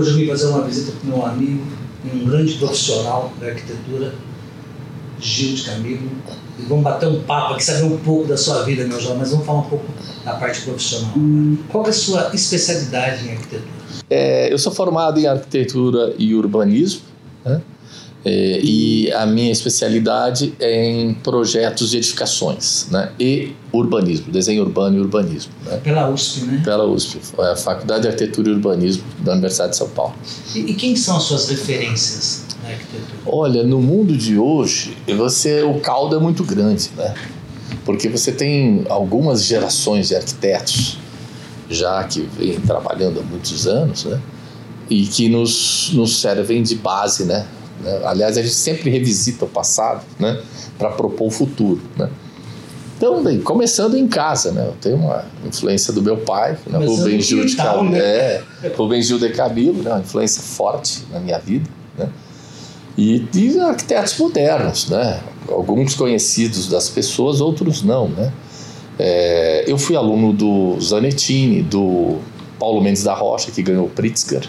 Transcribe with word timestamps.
hoje 0.00 0.10
eu 0.10 0.16
vim 0.16 0.26
fazer 0.26 0.46
uma 0.46 0.62
visita 0.62 0.92
para 0.92 1.08
o 1.08 1.16
meu 1.16 1.26
amigo, 1.26 1.62
um 2.14 2.24
grande 2.24 2.54
profissional 2.54 3.32
da 3.38 3.48
arquitetura, 3.48 4.14
Gil 5.20 5.54
de 5.54 5.62
Camilo. 5.64 6.10
E 6.58 6.62
vamos 6.62 6.84
bater 6.84 7.08
um 7.08 7.22
papo 7.22 7.54
aqui, 7.54 7.64
saber 7.64 7.84
um 7.84 7.98
pouco 7.98 8.26
da 8.26 8.36
sua 8.36 8.62
vida, 8.62 8.86
meu 8.86 9.00
jovem, 9.00 9.18
mas 9.18 9.30
vamos 9.30 9.46
falar 9.46 9.60
um 9.60 9.68
pouco 9.68 9.86
da 10.24 10.34
parte 10.34 10.62
profissional. 10.62 11.12
Qual 11.68 11.84
é 11.86 11.90
a 11.90 11.92
sua 11.92 12.30
especialidade 12.34 13.26
em 13.26 13.32
arquitetura? 13.32 13.80
É, 14.08 14.52
eu 14.52 14.58
sou 14.58 14.72
formado 14.72 15.20
em 15.20 15.26
arquitetura 15.26 16.14
e 16.18 16.34
urbanismo, 16.34 17.02
né? 17.44 17.60
É, 18.22 18.60
e 18.62 19.10
a 19.12 19.24
minha 19.24 19.50
especialidade 19.50 20.52
é 20.60 20.84
em 20.84 21.14
projetos 21.14 21.90
de 21.90 21.96
edificações 21.96 22.86
né? 22.90 23.10
e 23.18 23.54
urbanismo, 23.72 24.30
desenho 24.30 24.62
urbano 24.62 24.98
e 24.98 25.00
urbanismo. 25.00 25.52
Né? 25.64 25.78
Pela 25.82 26.08
USP, 26.10 26.44
né? 26.44 26.60
Pela 26.62 26.84
USP, 26.84 27.18
a 27.38 27.56
Faculdade 27.56 28.02
de 28.02 28.08
Arquitetura 28.08 28.50
e 28.50 28.52
Urbanismo 28.52 29.04
da 29.20 29.32
Universidade 29.32 29.70
de 29.70 29.78
São 29.78 29.88
Paulo. 29.88 30.14
E, 30.54 30.58
e 30.58 30.74
quem 30.74 30.94
são 30.96 31.16
as 31.16 31.22
suas 31.22 31.48
referências 31.48 32.44
na 32.62 32.68
arquitetura? 32.68 33.20
Olha, 33.24 33.62
no 33.62 33.80
mundo 33.80 34.14
de 34.14 34.36
hoje, 34.36 34.96
você 35.16 35.62
o 35.62 35.80
caldo 35.80 36.16
é 36.16 36.18
muito 36.18 36.44
grande, 36.44 36.90
né? 36.96 37.14
Porque 37.86 38.08
você 38.08 38.32
tem 38.32 38.84
algumas 38.90 39.44
gerações 39.44 40.08
de 40.08 40.16
arquitetos 40.16 40.98
já 41.70 42.02
que 42.04 42.28
vem 42.36 42.60
trabalhando 42.60 43.20
há 43.20 43.22
muitos 43.22 43.66
anos, 43.66 44.04
né? 44.04 44.20
E 44.90 45.06
que 45.06 45.28
nos, 45.28 45.90
nos 45.94 46.20
servem 46.20 46.62
de 46.62 46.74
base, 46.74 47.24
né? 47.24 47.46
Né? 47.80 48.00
Aliás, 48.04 48.36
a 48.36 48.42
gente 48.42 48.54
sempre 48.54 48.90
revisita 48.90 49.44
o 49.44 49.48
passado 49.48 50.04
né, 50.18 50.40
para 50.78 50.90
propor 50.90 51.28
o 51.28 51.30
futuro. 51.30 51.80
Né? 51.96 52.08
Então, 53.00 53.24
começando 53.42 53.96
em 53.96 54.06
casa, 54.06 54.52
né? 54.52 54.66
Eu 54.66 54.74
tenho 54.78 54.96
uma 54.96 55.24
influência 55.46 55.90
do 55.90 56.02
meu 56.02 56.18
pai, 56.18 56.58
né? 56.66 56.84
Rubem 56.84 57.18
Gil 57.18 57.46
de 57.46 57.56
Camilo, 57.56 57.90
né? 57.90 57.98
é, 57.98 58.42
Rubem 58.76 59.00
Gil 59.00 59.18
de 59.18 59.30
Camilo, 59.30 59.82
né? 59.82 59.90
uma 59.90 60.00
influência 60.00 60.42
forte 60.42 61.02
na 61.10 61.18
minha 61.18 61.38
vida, 61.38 61.66
né? 61.96 62.10
E 62.98 63.20
de 63.20 63.58
arquitetos 63.58 64.18
modernos, 64.18 64.90
né? 64.90 65.18
Alguns 65.48 65.94
conhecidos 65.94 66.68
das 66.68 66.90
pessoas, 66.90 67.40
outros 67.40 67.82
não, 67.82 68.06
né? 68.06 68.30
É, 68.98 69.64
eu 69.66 69.78
fui 69.78 69.96
aluno 69.96 70.34
do 70.34 70.78
Zanettini, 70.78 71.62
do 71.62 72.18
Paulo 72.58 72.82
Mendes 72.82 73.02
da 73.02 73.14
Rocha, 73.14 73.50
que 73.50 73.62
ganhou 73.62 73.86
o 73.86 73.88
Pritzker, 73.88 74.46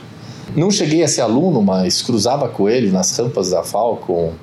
não 0.55 0.69
cheguei 0.69 1.03
a 1.03 1.07
ser 1.07 1.21
aluno, 1.21 1.61
mas 1.61 2.01
cruzava 2.01 2.49
com 2.49 2.69
ele 2.69 2.91
nas 2.91 3.17
rampas 3.17 3.51
da 3.51 3.63
FAO 3.63 3.97
com 3.97 4.33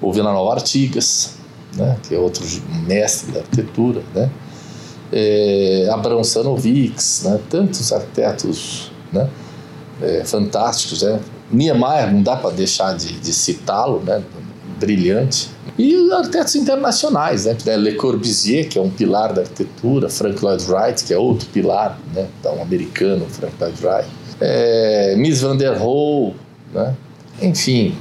o 0.00 0.12
Vila 0.12 0.32
Nova 0.32 0.54
Artigas, 0.54 1.34
né, 1.76 1.96
que 2.02 2.14
é 2.14 2.18
outro 2.18 2.44
mestre 2.86 3.32
da 3.32 3.40
arquitetura, 3.40 4.02
né, 4.14 4.30
é, 5.12 5.88
Abrão 5.92 6.24
Sanovics, 6.24 7.22
né, 7.24 7.40
tantos 7.48 7.92
arquitetos 7.92 8.90
né, 9.12 9.28
é, 10.02 10.24
fantásticos. 10.24 11.02
Né. 11.02 11.20
Niemeyer, 11.52 12.12
não 12.12 12.22
dá 12.22 12.36
para 12.36 12.50
deixar 12.50 12.96
de, 12.96 13.12
de 13.12 13.32
citá-lo, 13.32 14.00
né, 14.00 14.22
brilhante. 14.78 15.50
E 15.78 16.12
arquitetos 16.12 16.56
internacionais, 16.56 17.44
né, 17.44 17.56
Le 17.76 17.94
Corbusier, 17.94 18.68
que 18.68 18.78
é 18.78 18.82
um 18.82 18.90
pilar 18.90 19.32
da 19.32 19.42
arquitetura, 19.42 20.08
Frank 20.08 20.42
Lloyd 20.44 20.64
Wright, 20.70 21.04
que 21.04 21.12
é 21.12 21.18
outro 21.18 21.48
pilar, 21.48 21.98
né, 22.14 22.28
tá 22.42 22.50
um 22.52 22.62
americano, 22.62 23.26
Frank 23.28 23.54
Lloyd 23.60 23.86
Wright 23.86 24.19
é, 24.40 25.14
Miss 25.16 25.40
Van 25.40 25.56
der 25.56 25.76
Rohe, 25.76 26.34
né? 26.72 26.94
enfim, 27.42 27.94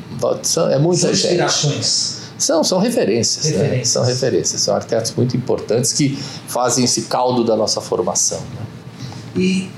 são, 0.44 0.70
é 0.70 0.80
muita 0.80 1.02
são 1.02 1.14
gente. 1.14 1.26
inspirações. 1.26 2.20
São, 2.38 2.64
são 2.64 2.80
referências, 2.80 3.46
referências. 3.46 3.78
Né? 3.78 3.84
são 3.84 4.04
referências, 4.04 4.62
são 4.62 4.76
arquitetos 4.76 5.14
muito 5.16 5.36
importantes 5.36 5.92
que 5.92 6.18
fazem 6.48 6.86
esse 6.86 7.04
caldo 7.04 7.44
da 7.44 7.56
nossa 7.56 7.82
formação. 7.82 8.40
Né? 8.40 8.66
E 9.36 9.70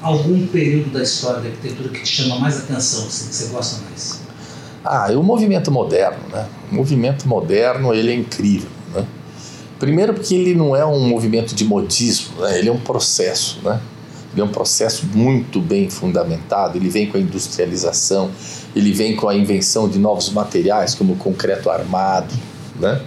algum 0.00 0.46
período 0.46 0.90
da 0.92 1.02
história 1.02 1.40
da 1.40 1.48
arquitetura 1.48 1.90
que 1.90 2.02
te 2.02 2.22
chama 2.22 2.38
mais 2.38 2.56
atenção, 2.56 3.06
assim, 3.06 3.28
que 3.28 3.34
você 3.34 3.46
gosta 3.48 3.82
mais? 3.82 4.20
Ah, 4.82 5.08
o 5.12 5.22
movimento 5.22 5.70
moderno, 5.70 6.18
né? 6.32 6.46
O 6.70 6.74
movimento 6.76 7.28
moderno, 7.28 7.92
ele 7.92 8.12
é 8.12 8.14
incrível, 8.14 8.70
né? 8.94 9.04
Primeiro 9.78 10.14
porque 10.14 10.34
ele 10.34 10.54
não 10.54 10.74
é 10.74 10.86
um 10.86 11.06
movimento 11.06 11.54
de 11.54 11.64
modismo, 11.64 12.40
né? 12.40 12.58
ele 12.58 12.68
é 12.68 12.72
um 12.72 12.80
processo, 12.80 13.58
né? 13.62 13.80
É 14.36 14.44
um 14.44 14.48
processo 14.48 15.06
muito 15.14 15.60
bem 15.60 15.88
fundamentado, 15.88 16.76
ele 16.76 16.88
vem 16.88 17.06
com 17.06 17.16
a 17.16 17.20
industrialização, 17.20 18.30
ele 18.74 18.92
vem 18.92 19.16
com 19.16 19.28
a 19.28 19.34
invenção 19.34 19.88
de 19.88 19.98
novos 19.98 20.30
materiais, 20.30 20.94
como 20.94 21.14
o 21.14 21.16
concreto 21.16 21.70
armado. 21.70 22.34
Né? 22.78 23.00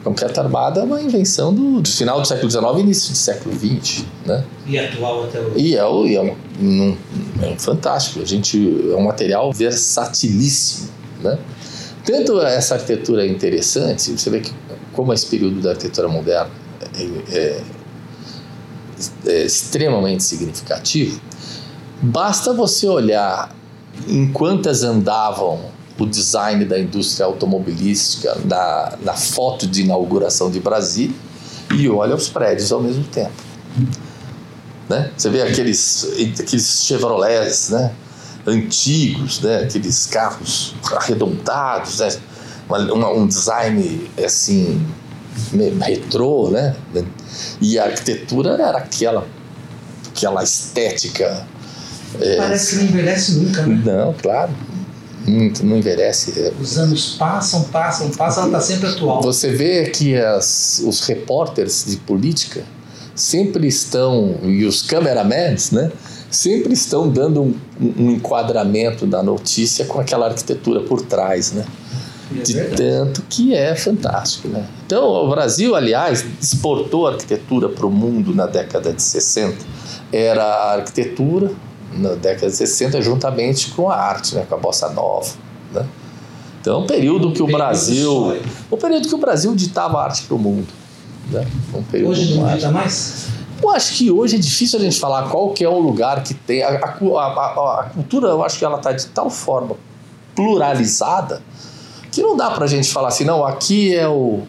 O 0.00 0.04
concreto 0.04 0.40
armado 0.40 0.80
é 0.80 0.82
uma 0.82 1.00
invenção 1.00 1.54
do, 1.54 1.80
do 1.80 1.88
final 1.88 2.20
do 2.20 2.26
século 2.26 2.50
XIX 2.50 2.64
e 2.76 2.80
início 2.80 3.10
do 3.12 3.16
século 3.16 3.54
XX. 3.54 4.04
Né? 4.26 4.44
E 4.66 4.78
atual 4.78 5.24
até 5.24 5.40
hoje. 5.40 5.52
E 5.56 5.76
é, 5.76 5.78
e 5.78 6.16
é, 6.16 6.20
um, 6.20 6.36
um, 6.60 6.96
é 7.42 7.46
um 7.46 7.58
fantástico, 7.58 8.20
a 8.20 8.24
gente, 8.24 8.58
é 8.90 8.96
um 8.96 9.04
material 9.04 9.52
versatilíssimo. 9.52 10.90
Né? 11.22 11.38
Tanto 12.04 12.40
essa 12.40 12.74
arquitetura 12.74 13.24
é 13.24 13.28
interessante, 13.28 14.10
você 14.10 14.28
vê 14.28 14.40
que 14.40 14.52
como 14.92 15.12
esse 15.12 15.26
período 15.26 15.60
da 15.60 15.70
arquitetura 15.70 16.08
moderna 16.08 16.50
é, 16.98 17.36
é 17.36 17.60
é, 19.26 19.44
extremamente 19.44 20.22
significativo, 20.22 21.20
basta 22.02 22.52
você 22.52 22.86
olhar 22.88 23.54
em 24.08 24.30
quantas 24.32 24.82
andavam 24.82 25.60
o 25.98 26.06
design 26.06 26.64
da 26.64 26.78
indústria 26.78 27.26
automobilística 27.26 28.36
na, 28.44 28.98
na 29.02 29.12
foto 29.14 29.66
de 29.66 29.82
inauguração 29.82 30.50
de 30.50 30.58
Brasília 30.58 31.14
e 31.72 31.88
olha 31.88 32.14
os 32.14 32.28
prédios 32.28 32.72
ao 32.72 32.80
mesmo 32.80 33.04
tempo. 33.04 33.32
Né? 34.88 35.10
Você 35.16 35.30
vê 35.30 35.42
aqueles, 35.42 36.06
aqueles 36.38 36.84
Chevrolets 36.84 37.70
né? 37.70 37.92
antigos, 38.46 39.40
né? 39.40 39.62
aqueles 39.62 40.06
carros 40.06 40.74
arredondados, 40.96 42.00
né? 42.00 42.08
Uma, 42.68 42.78
uma, 42.92 43.10
um 43.10 43.26
design 43.26 44.10
assim 44.24 44.84
retrô, 45.80 46.50
né? 46.50 46.74
E 47.60 47.78
a 47.78 47.84
arquitetura 47.84 48.50
era 48.50 48.78
aquela, 48.78 49.26
aquela 50.08 50.42
estética. 50.42 51.46
É, 52.20 52.36
Parece 52.36 52.70
que 52.70 52.76
não 52.76 52.90
envelhece 52.90 53.32
nunca, 53.32 53.66
né? 53.66 53.82
Não, 53.84 54.12
claro. 54.14 54.52
Não, 55.26 55.50
não 55.62 55.76
envelhece. 55.78 56.52
Os 56.60 56.76
anos 56.76 57.16
passam, 57.18 57.64
passam, 57.64 58.10
passam, 58.10 58.44
ela 58.44 58.58
está 58.58 58.74
sempre 58.74 58.88
atual. 58.88 59.22
Você 59.22 59.50
vê 59.50 59.88
que 59.90 60.16
as, 60.16 60.82
os 60.84 61.00
repórteres 61.06 61.84
de 61.86 61.96
política 61.96 62.62
sempre 63.14 63.66
estão, 63.66 64.38
e 64.42 64.64
os 64.64 64.82
cameramans, 64.82 65.70
né? 65.70 65.90
Sempre 66.30 66.74
estão 66.74 67.08
dando 67.08 67.42
um, 67.42 67.54
um 67.80 68.10
enquadramento 68.10 69.06
da 69.06 69.22
notícia 69.22 69.84
com 69.84 70.00
aquela 70.00 70.26
arquitetura 70.26 70.80
por 70.80 71.00
trás, 71.02 71.52
né? 71.52 71.64
De 72.42 72.64
tanto 72.76 73.22
que 73.28 73.54
é 73.54 73.74
fantástico. 73.74 74.48
Né? 74.48 74.66
Então, 74.86 75.04
o 75.04 75.28
Brasil, 75.30 75.74
aliás, 75.74 76.24
exportou 76.40 77.06
a 77.06 77.12
arquitetura 77.12 77.68
para 77.68 77.86
o 77.86 77.90
mundo 77.90 78.34
na 78.34 78.46
década 78.46 78.92
de 78.92 79.02
60. 79.02 79.56
Era 80.12 80.42
a 80.42 80.72
arquitetura, 80.74 81.50
na 81.92 82.10
década 82.10 82.48
de 82.48 82.56
60, 82.56 83.00
juntamente 83.00 83.70
com 83.70 83.90
a 83.90 83.96
arte, 83.96 84.34
né? 84.34 84.44
com 84.48 84.54
a 84.54 84.58
bossa 84.58 84.88
nova. 84.90 85.30
Né? 85.72 85.86
Então, 86.60 86.82
um 86.82 86.86
período 86.86 87.32
que 87.32 87.42
o 87.42 87.46
Brasil. 87.46 88.38
Um 88.70 88.76
período 88.76 89.08
que 89.08 89.14
o 89.14 89.18
Brasil 89.18 89.54
ditava 89.54 90.00
arte 90.02 90.22
para 90.22 90.34
o 90.34 90.38
mundo. 90.38 90.68
Né? 91.30 91.46
Um 91.74 92.08
hoje 92.08 92.34
não 92.34 92.54
dita 92.54 92.70
mais? 92.70 93.28
Eu 93.62 93.70
acho 93.70 93.94
que 93.94 94.10
hoje 94.10 94.36
é 94.36 94.38
difícil 94.38 94.78
a 94.78 94.82
gente 94.82 94.98
falar 94.98 95.28
qual 95.30 95.50
que 95.50 95.64
é 95.64 95.68
o 95.68 95.78
lugar 95.78 96.22
que 96.22 96.34
tem. 96.34 96.62
A, 96.62 96.68
a, 96.68 96.84
a, 96.84 97.80
a 97.80 97.84
cultura, 97.84 98.28
eu 98.28 98.42
acho 98.42 98.58
que 98.58 98.64
ela 98.64 98.76
está 98.76 98.92
de 98.92 99.06
tal 99.06 99.30
forma 99.30 99.76
pluralizada 100.34 101.40
que 102.14 102.22
não 102.22 102.36
dá 102.36 102.50
para 102.50 102.64
a 102.64 102.68
gente 102.68 102.90
falar 102.92 103.08
assim, 103.08 103.24
não, 103.24 103.44
aqui 103.44 103.94
é 103.94 104.08
o, 104.08 104.42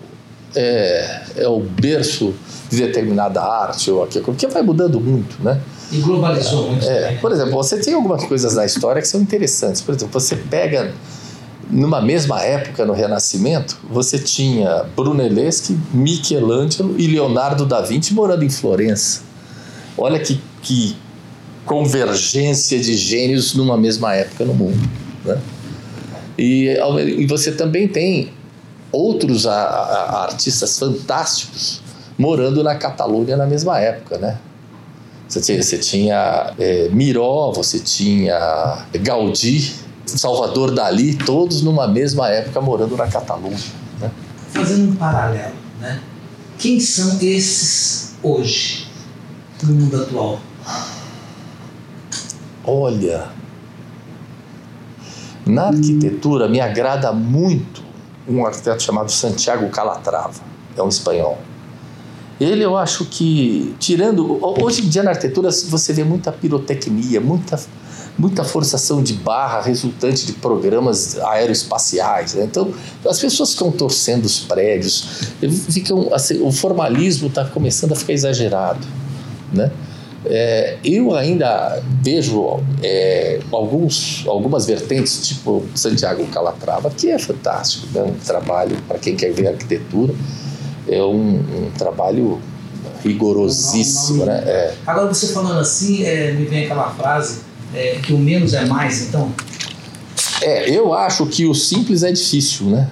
é, 0.55 1.21
é 1.37 1.47
o 1.47 1.59
berço 1.59 2.33
de 2.69 2.77
determinada 2.77 3.41
arte 3.41 3.89
ou 3.89 4.03
aquilo, 4.03 4.23
porque 4.23 4.45
vai 4.47 4.61
mudando 4.61 4.99
muito, 5.01 5.41
né? 5.43 5.59
E 5.91 5.97
globalizou 5.97 6.69
muito. 6.69 6.87
É, 6.87 7.15
por 7.15 7.31
exemplo, 7.31 7.53
você 7.53 7.77
tem 7.79 7.93
algumas 7.93 8.23
coisas 8.23 8.53
na 8.55 8.65
história 8.65 9.01
que 9.01 9.07
são 9.07 9.21
interessantes. 9.21 9.81
Por 9.81 9.95
exemplo, 9.95 10.19
você 10.19 10.35
pega 10.35 10.93
numa 11.69 12.01
mesma 12.01 12.41
época 12.41 12.85
no 12.85 12.93
Renascimento, 12.93 13.77
você 13.89 14.19
tinha 14.19 14.83
Brunelleschi, 14.95 15.77
Michelangelo 15.93 16.95
e 16.99 17.07
Leonardo 17.07 17.65
da 17.65 17.81
Vinci 17.81 18.13
morando 18.13 18.43
em 18.43 18.49
Florença. 18.49 19.21
Olha 19.97 20.19
que, 20.19 20.39
que 20.61 20.95
convergência 21.65 22.79
de 22.79 22.95
gênios 22.95 23.55
numa 23.55 23.77
mesma 23.77 24.13
época 24.13 24.45
no 24.45 24.53
mundo, 24.53 24.89
né? 25.23 25.39
E, 26.37 26.77
e 27.17 27.25
você 27.25 27.51
também 27.51 27.87
tem 27.87 28.31
outros 28.91 29.45
a, 29.45 29.53
a, 29.53 30.23
artistas 30.23 30.77
fantásticos 30.77 31.81
morando 32.17 32.63
na 32.63 32.75
Catalunha 32.75 33.35
na 33.35 33.45
mesma 33.45 33.79
época, 33.79 34.17
né? 34.17 34.37
Você 35.27 35.41
tinha, 35.41 35.63
você 35.63 35.77
tinha 35.77 36.53
é, 36.57 36.89
Miró, 36.89 37.51
você 37.51 37.79
tinha 37.79 38.85
Gaudí, 39.01 39.73
Salvador 40.05 40.71
Dali, 40.71 41.15
todos 41.15 41.61
numa 41.61 41.87
mesma 41.87 42.29
época 42.29 42.61
morando 42.61 42.95
na 42.95 43.07
Catalunha. 43.07 43.57
Né? 43.99 44.11
Fazendo 44.49 44.91
um 44.91 44.95
paralelo, 44.95 45.55
né? 45.79 45.99
Quem 46.57 46.79
são 46.79 47.17
esses 47.21 48.15
hoje 48.23 48.87
no 49.63 49.73
mundo 49.73 50.01
atual? 50.01 50.39
Olha, 52.63 53.29
Na 55.45 55.67
arquitetura 55.67 56.47
me 56.47 56.59
agrada 56.59 57.11
muito 57.11 57.83
um 58.27 58.45
arquiteto 58.45 58.81
chamado 58.81 59.11
Santiago 59.11 59.69
Calatrava, 59.69 60.41
é 60.75 60.81
um 60.81 60.89
espanhol. 60.89 61.37
Ele 62.39 62.63
eu 62.65 62.75
acho 62.75 63.05
que, 63.05 63.73
tirando. 63.79 64.39
Hoje 64.61 64.81
em 64.81 64.89
dia 64.89 65.03
na 65.03 65.11
arquitetura 65.11 65.49
você 65.51 65.93
vê 65.93 66.03
muita 66.03 66.31
pirotecnia, 66.31 67.21
muita, 67.21 67.57
muita 68.17 68.43
forçação 68.43 69.01
de 69.01 69.13
barra 69.13 69.61
resultante 69.61 70.25
de 70.25 70.33
programas 70.33 71.17
aeroespaciais. 71.19 72.33
Né? 72.33 72.43
Então 72.43 72.73
as 73.07 73.19
pessoas 73.19 73.53
ficam 73.53 73.71
torcendo 73.71 74.25
os 74.25 74.39
prédios, 74.39 75.29
ficam, 75.69 76.13
assim, 76.13 76.41
o 76.41 76.51
formalismo 76.51 77.27
está 77.27 77.45
começando 77.45 77.93
a 77.93 77.95
ficar 77.95 78.13
exagerado. 78.13 78.85
Né? 79.53 79.71
É, 80.27 80.77
eu 80.83 81.15
ainda 81.15 81.81
vejo 82.01 82.59
é, 82.81 83.39
alguns, 83.51 84.23
algumas 84.27 84.65
vertentes, 84.65 85.27
tipo 85.27 85.63
Santiago 85.75 86.25
Calatrava, 86.27 86.89
que 86.89 87.09
é 87.09 87.19
fantástico, 87.19 87.87
né? 87.93 88.03
um 88.03 88.13
trabalho 88.25 88.77
para 88.87 88.97
quem 88.97 89.15
quer 89.15 89.31
ver 89.31 89.47
arquitetura, 89.47 90.13
é 90.87 91.01
um, 91.01 91.35
um 91.35 91.71
trabalho 91.77 92.39
rigorosíssimo. 93.03 94.25
Não, 94.25 94.25
não, 94.25 94.33
né? 94.33 94.43
É. 94.45 94.75
Agora, 94.85 95.07
você 95.13 95.27
falando 95.27 95.59
assim, 95.59 96.03
é, 96.03 96.31
me 96.31 96.45
vem 96.45 96.65
aquela 96.65 96.89
frase 96.91 97.41
é, 97.73 97.99
que 98.01 98.13
o 98.13 98.17
menos 98.17 98.53
é 98.53 98.65
mais, 98.65 99.07
então? 99.07 99.31
É, 100.41 100.69
eu 100.69 100.93
acho 100.93 101.25
que 101.27 101.45
o 101.45 101.53
simples 101.53 102.03
é 102.03 102.11
difícil, 102.11 102.67
né? 102.67 102.89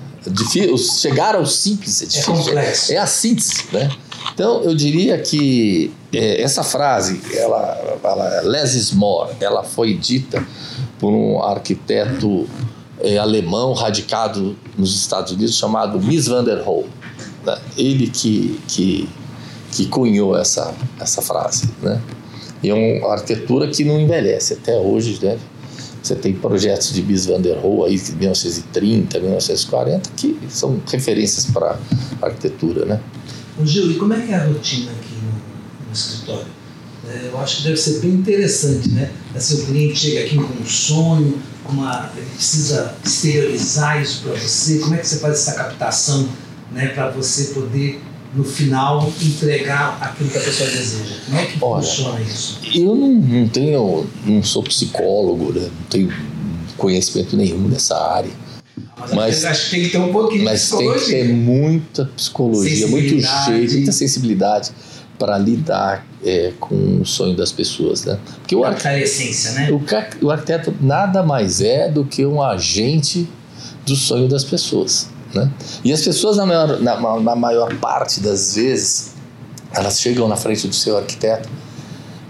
chegar 1.01 1.36
ao 1.36 1.45
simples 1.45 2.01
é 2.01 2.06
difícil. 2.06 2.33
É 2.33 2.38
complexo. 2.38 2.94
É 2.94 2.97
a 2.97 3.06
síntese, 3.06 3.65
né? 3.71 3.91
Então, 4.33 4.63
eu 4.63 4.74
diria 4.74 5.18
que 5.18 5.91
é, 6.13 6.42
essa 6.42 6.63
frase, 6.63 7.21
ela, 7.36 8.00
ela, 8.04 8.42
less 8.42 8.77
is 8.77 8.92
more, 8.92 9.31
ela 9.39 9.63
foi 9.63 9.95
dita 9.95 10.45
por 11.00 11.12
um 11.12 11.42
arquiteto 11.42 12.48
é, 13.01 13.18
alemão 13.18 13.74
radicado 13.74 14.56
nos 14.77 14.95
Estados 14.95 15.33
Unidos 15.33 15.57
chamado 15.57 16.00
Mies 16.00 16.27
van 16.27 16.44
der 16.44 16.62
Rohe. 16.62 16.86
Né? 17.45 17.57
Ele 17.75 18.07
que, 18.07 18.60
que, 18.68 19.10
que 19.71 19.88
cunhou 19.88 20.38
essa, 20.38 20.74
essa 21.00 21.21
frase, 21.21 21.69
né? 21.81 22.00
E 22.62 22.69
é 22.69 22.74
uma 22.74 23.12
arquitetura 23.12 23.68
que 23.68 23.83
não 23.83 24.00
envelhece 24.00 24.54
até 24.54 24.77
hoje, 24.77 25.19
né? 25.21 25.38
Você 26.01 26.15
tem 26.15 26.33
projetos 26.33 26.94
de 26.94 27.01
Mies 27.01 27.25
van 27.25 27.42
der 27.42 27.57
Rohe 27.57 27.92
aí 27.92 28.00
de 28.00 28.15
1930, 28.15 29.19
1940 29.19 30.10
que 30.15 30.38
são 30.50 30.80
referências 30.88 31.48
para 31.48 31.77
arquitetura, 32.21 32.86
né? 32.86 33.01
Gil, 33.63 33.92
e 33.92 33.95
como 33.95 34.13
é 34.13 34.21
que 34.21 34.31
é 34.31 34.36
a 34.36 34.45
rotina 34.45 34.92
no, 35.94 36.13
escritório? 36.13 36.48
É, 37.07 37.30
eu 37.31 37.38
acho 37.40 37.57
que 37.57 37.63
deve 37.63 37.78
ser 37.78 38.00
bem 38.00 38.12
interessante, 38.12 38.90
né? 38.90 39.12
Assim, 39.36 39.62
o 39.62 39.66
cliente 39.66 40.00
chega 40.00 40.25
aqui 40.25 40.36
com 40.36 40.63
um 40.63 40.66
sonho, 40.66 41.38
uma, 41.69 42.10
ele 42.16 42.25
precisa 42.28 42.95
exteriorizar 43.06 44.01
isso 44.01 44.22
para 44.24 44.34
você. 44.34 44.80
Como 44.80 44.95
é 44.95 44.98
que 44.98 45.07
você 45.07 45.19
faz 45.19 45.34
essa 45.34 45.54
captação, 45.54 46.28
né, 46.72 46.88
para 46.88 47.10
você 47.10 47.54
poder 47.54 48.01
no 48.34 48.44
final 48.44 49.12
entregar 49.22 49.98
aquilo 50.01 50.30
que 50.30 50.38
a 50.38 50.42
pessoa 50.42 50.69
deseja? 50.69 51.16
Como 51.25 51.38
é 51.38 51.45
que 51.45 51.57
Olha, 51.62 51.84
funciona 51.84 52.22
isso? 52.22 52.60
Eu 52.74 52.96
não, 52.96 53.13
não 53.13 53.48
tenho, 53.50 54.07
não 54.25 54.42
sou 54.42 54.63
psicólogo, 54.63 55.51
né? 55.51 55.62
não 55.62 55.88
tenho 55.89 56.13
conhecimento 56.78 57.36
nenhum 57.36 57.68
nessa 57.68 57.98
área. 57.98 58.31
Mas, 59.13 59.44
acho 59.44 59.66
que 59.66 59.72
tem 59.72 59.84
que 59.84 59.89
ter 59.89 59.98
um 59.98 60.12
pouquinho 60.12 60.46
mas 60.46 60.62
de 60.62 60.68
psicologia. 60.68 61.00
tem 61.00 61.22
que 61.22 61.28
ter 61.28 61.34
muita 61.34 62.06
psicologia, 62.06 62.88
muito 62.88 63.19
jeito, 63.19 63.74
muita 63.74 63.92
sensibilidade 63.92 64.72
para 65.18 65.38
lidar 65.38 66.06
é, 66.24 66.54
com 66.60 67.01
o 67.01 67.06
sonho 67.06 67.36
das 67.36 67.51
pessoas, 67.51 68.06
né? 68.06 68.19
Porque 68.39 68.56
o, 68.56 68.63
arquiteto, 68.63 68.95
a 68.95 69.00
essência, 69.00 69.51
né? 69.51 69.71
O, 69.71 70.25
o 70.25 70.31
arquiteto 70.31 70.74
nada 70.81 71.24
mais 71.24 71.62
é 71.62 71.89
do 71.89 72.04
que 72.04 72.25
um 72.25 72.42
agente 72.42 73.27
do 73.86 73.95
sonho 73.95 74.27
das 74.27 74.44
pessoas, 74.44 75.10
né? 75.33 75.51
E 75.83 75.92
as 75.94 76.01
pessoas 76.01 76.38
na 76.38 76.45
maior, 76.45 76.80
na, 76.80 77.19
na 77.19 77.36
maior 77.36 77.75
parte 77.75 78.19
das 78.19 78.56
vezes 78.56 79.13
elas 79.71 80.00
chegam 80.00 80.27
na 80.27 80.36
frente 80.36 80.68
do 80.68 80.75
seu 80.75 80.98
arquiteto 80.98 81.50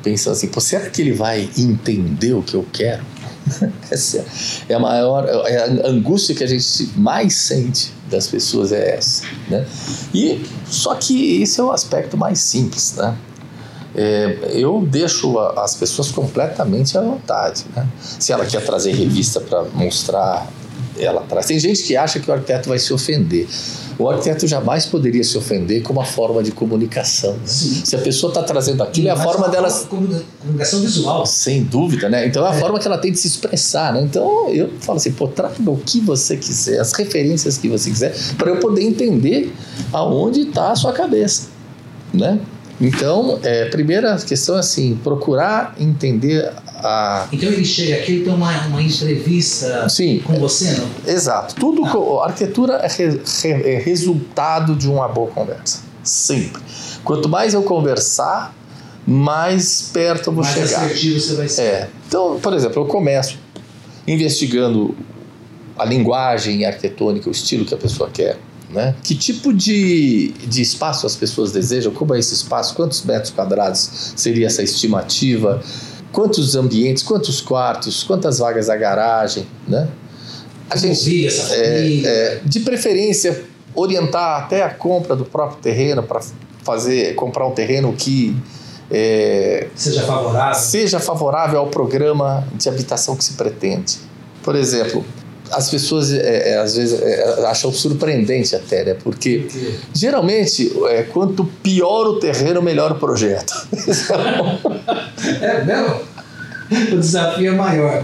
pensando 0.03 0.33
assim, 0.33 0.50
será 0.59 0.89
que 0.89 1.01
ele 1.01 1.13
vai 1.13 1.50
entender 1.57 2.33
o 2.33 2.44
que 2.44 2.53
eu 2.53 2.65
quero? 2.71 3.03
essa 3.92 4.25
é 4.69 4.74
a 4.74 4.80
maior 4.80 5.25
é 5.48 5.57
a 5.57 5.88
angústia 5.88 6.36
que 6.36 6.44
a 6.44 6.48
gente 6.48 6.92
mais 6.95 7.36
sente 7.36 7.92
das 8.10 8.28
pessoas 8.28 8.72
é 8.72 8.95
essa 8.95 9.24
né? 9.50 9.66
E 10.13 10.45
só 10.66 10.95
que 10.95 11.42
esse 11.42 11.60
é 11.60 11.63
o 11.63 11.72
aspecto 11.72 12.18
mais 12.18 12.40
simples 12.40 12.95
né? 12.95 13.18
É, 13.95 14.51
eu 14.54 14.86
deixo 14.90 15.38
a, 15.38 15.63
as 15.63 15.75
pessoas 15.75 16.12
completamente 16.12 16.98
à 16.98 17.01
vontade 17.01 17.66
né? 17.75 17.88
Se 18.00 18.31
ela 18.31 18.45
quer 18.45 18.63
trazer 18.66 18.94
revista 18.94 19.40
para 19.40 19.63
mostrar 19.74 20.48
ela 20.98 21.22
traz 21.22 21.45
tem 21.45 21.60
gente 21.60 21.84
que 21.84 21.95
acha 21.95 22.19
que 22.19 22.30
o 22.30 22.34
arquiteto 22.34 22.69
vai 22.69 22.80
se 22.80 22.94
ofender 22.94 23.48
o 23.98 24.10
arquiteto 24.10 24.48
jamais 24.48 24.86
poderia 24.86 25.24
se 25.24 25.38
ofender 25.38 25.81
com 25.84 25.94
uma 25.94 26.06
forma 26.06 26.42
de 26.42 26.51
comunicação. 26.51 27.34
Né? 27.34 27.40
Se 27.45 27.95
a 27.95 28.00
pessoa 28.00 28.31
está 28.31 28.44
trazendo 28.44 28.81
aquilo, 28.81 29.07
é 29.07 29.12
a 29.12 29.16
forma 29.16 29.48
dela. 29.50 29.69
Comunicação 29.72 30.81
visual. 30.81 31.25
Sem 31.25 31.63
dúvida, 31.63 32.10
né? 32.10 32.25
Então 32.25 32.45
é 32.45 32.50
a 32.50 32.56
é. 32.56 32.60
forma 32.60 32.80
que 32.80 32.88
ela 32.88 32.98
tem 32.98 33.12
de 33.12 33.19
se 33.19 33.28
expressar, 33.28 33.94
né? 33.94 34.01
Então 34.01 34.50
eu 34.50 34.69
falo 34.80 34.98
assim, 34.98 35.12
pô, 35.12 35.28
traga 35.28 35.54
o 35.66 35.78
que 35.78 36.00
você 36.00 36.36
quiser, 36.36 36.80
as 36.80 36.92
referências 36.94 37.57
que 37.57 37.68
você 37.68 37.90
quiser, 37.90 38.16
para 38.38 38.50
eu 38.50 38.60
poder 38.60 38.84
entender 38.84 39.54
aonde 39.92 40.42
está 40.42 40.72
a 40.72 40.75
sua 40.75 40.92
cabeça, 40.92 41.50
né? 42.13 42.40
Então, 42.81 43.40
é, 43.44 43.66
primeira 43.66 44.18
questão 44.18 44.57
é 44.57 44.60
assim, 44.60 45.00
procurar 45.04 45.75
entender 45.80 46.51
a... 46.83 47.27
Então 47.31 47.50
ele 47.50 47.65
chega 47.65 47.95
aqui 47.95 48.13
e 48.13 48.24
tem 48.24 48.33
uma, 48.33 48.68
uma 48.68 48.81
entrevista 48.81 49.88
Sim, 49.89 50.19
com 50.19 50.33
você, 50.33 50.71
não? 50.74 50.88
Exato. 51.07 51.56
Tudo, 51.56 51.83
ah. 51.85 52.25
arquitetura 52.25 52.74
é, 52.74 52.88
re, 52.88 53.21
é 53.50 53.80
resultado 53.80 54.75
de 54.75 54.89
uma 54.89 55.07
boa 55.07 55.31
conversa. 55.31 55.81
Sempre. 56.03 56.62
Quanto 57.03 57.30
mais 57.30 57.53
eu 57.53 57.63
conversar, 57.63 58.53
mais 59.07 59.89
perto 59.94 60.30
eu 60.30 60.33
vou 60.33 60.44
mais 60.44 60.53
chegar. 60.53 60.80
Mais 60.80 60.91
assertivo 60.91 61.19
você 61.19 61.35
vai 61.35 61.50
ser. 61.50 61.62
É. 61.62 61.89
Então, 62.07 62.39
por 62.39 62.53
exemplo, 62.53 62.83
eu 62.83 62.85
começo 62.85 63.38
investigando 64.06 64.95
a 65.77 65.85
linguagem 65.85 66.65
arquitetônica, 66.65 67.30
o 67.30 67.31
estilo 67.31 67.65
que 67.65 67.74
a 67.74 67.77
pessoa 67.77 68.09
quer 68.12 68.38
né? 68.74 68.95
Que 69.03 69.15
tipo 69.15 69.53
de, 69.53 70.33
de 70.47 70.62
espaço 70.62 71.06
as 71.06 71.15
pessoas 71.15 71.51
desejam? 71.51 71.94
Como 71.94 72.13
é 72.15 72.19
esse 72.19 72.33
espaço? 72.33 72.74
Quantos 72.74 73.03
metros 73.03 73.31
quadrados 73.31 74.13
seria 74.15 74.47
essa 74.47 74.63
estimativa? 74.63 75.62
Quantos 76.13 76.56
ambientes? 76.56 77.04
Quantos 77.04 77.42
quartos? 77.42 78.04
Quantas 78.04 78.38
vagas 78.38 78.68
da 78.68 78.77
garagem? 78.77 79.45
Né? 79.68 79.89
A 80.69 80.78
gente, 80.78 81.28
essa 81.28 81.56
é, 81.56 82.02
é, 82.06 82.42
de 82.45 82.61
preferência, 82.61 83.44
orientar 83.76 84.44
até 84.44 84.64
a 84.64 84.69
compra 84.69 85.16
do 85.16 85.26
próprio 85.26 85.59
terreno 85.59 86.04
para 86.04 86.21
fazer 86.64 87.16
comprar 87.16 87.45
um 87.47 87.52
terreno 87.52 87.92
que 87.94 88.35
é, 88.90 89.68
seja 89.76 90.04
favorável 90.04 90.61
seja 90.61 90.99
favorável 90.99 91.59
ao 91.59 91.68
programa 91.68 92.47
de 92.54 92.69
habitação 92.69 93.16
que 93.16 93.23
se 93.23 93.33
pretende. 93.33 93.97
Por 94.44 94.56
exemplo, 94.56 95.04
as 95.52 95.69
pessoas 95.69 96.11
é, 96.11 96.52
é, 96.52 96.57
às 96.57 96.76
vezes 96.76 97.02
é, 97.02 97.45
acham 97.47 97.71
surpreendente 97.71 98.56
até, 98.56 98.83
né? 98.83 98.94
Porque 98.95 99.47
geralmente, 99.94 100.71
é, 100.90 101.04
quanto 101.04 101.45
pior 101.61 102.07
o 102.07 102.19
terreno, 102.19 102.61
melhor 102.61 102.92
o 102.92 102.95
projeto. 102.95 103.68
é 105.42 105.64
mesmo? 105.64 106.12
O 106.94 106.97
desafio 106.97 107.51
é 107.51 107.56
maior. 107.56 108.03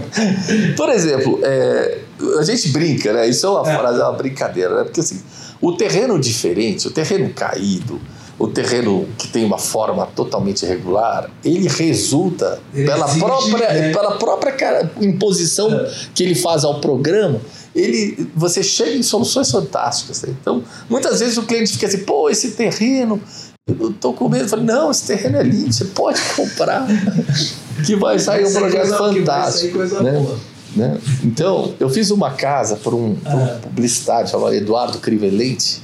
Por 0.76 0.88
exemplo, 0.90 1.40
é, 1.42 1.98
a 2.38 2.42
gente 2.42 2.68
brinca, 2.68 3.12
né? 3.12 3.28
Isso 3.28 3.46
é 3.46 3.50
uma 3.50 3.70
é. 3.70 3.76
frase, 3.76 4.00
é 4.00 4.04
uma 4.04 4.12
brincadeira, 4.12 4.76
né? 4.76 4.84
Porque 4.84 5.00
assim, 5.00 5.20
o 5.60 5.72
terreno 5.72 6.18
diferente, 6.18 6.88
o 6.88 6.90
terreno 6.90 7.30
caído, 7.30 8.00
o 8.40 8.48
terreno 8.48 9.06
que 9.18 9.28
tem 9.28 9.44
uma 9.44 9.58
forma 9.58 10.06
totalmente 10.06 10.64
irregular, 10.64 11.30
ele 11.44 11.68
resulta 11.68 12.58
ele 12.72 12.86
pela, 12.86 13.04
exige, 13.04 13.20
própria, 13.20 13.72
né? 13.72 13.92
pela 13.92 14.12
própria 14.12 14.90
imposição 14.98 15.70
é. 15.70 15.92
que 16.14 16.22
ele 16.22 16.34
faz 16.34 16.64
ao 16.64 16.80
programa. 16.80 17.38
Ele, 17.74 18.30
você 18.34 18.62
chega 18.62 18.96
em 18.96 19.02
soluções 19.02 19.50
fantásticas. 19.50 20.22
Né? 20.22 20.34
Então, 20.40 20.64
muitas 20.88 21.20
vezes 21.20 21.36
o 21.36 21.42
cliente 21.42 21.72
fica 21.72 21.86
assim: 21.86 21.98
pô, 21.98 22.30
esse 22.30 22.52
terreno, 22.52 23.20
eu 23.68 23.92
tô 23.92 24.14
com 24.14 24.26
medo. 24.26 24.44
Eu 24.44 24.48
falo, 24.48 24.64
não, 24.64 24.90
esse 24.90 25.06
terreno 25.06 25.36
é 25.36 25.42
lindo, 25.42 25.72
você 25.72 25.84
pode 25.84 26.20
comprar, 26.34 26.86
que 27.84 27.96
vai 27.96 28.18
sair 28.18 28.46
um 28.46 28.52
projeto 28.52 28.96
fantástico. 28.96 29.78
né? 29.78 30.26
Né? 30.74 30.98
Então, 31.24 31.74
eu 31.80 31.88
fiz 31.88 32.10
uma 32.10 32.30
casa 32.30 32.76
para 32.76 32.94
um, 32.94 33.16
um 33.26 33.40
é. 33.40 33.58
publicitário 33.62 34.28
chamado 34.28 34.54
Eduardo 34.54 34.98
Crivelente 34.98 35.82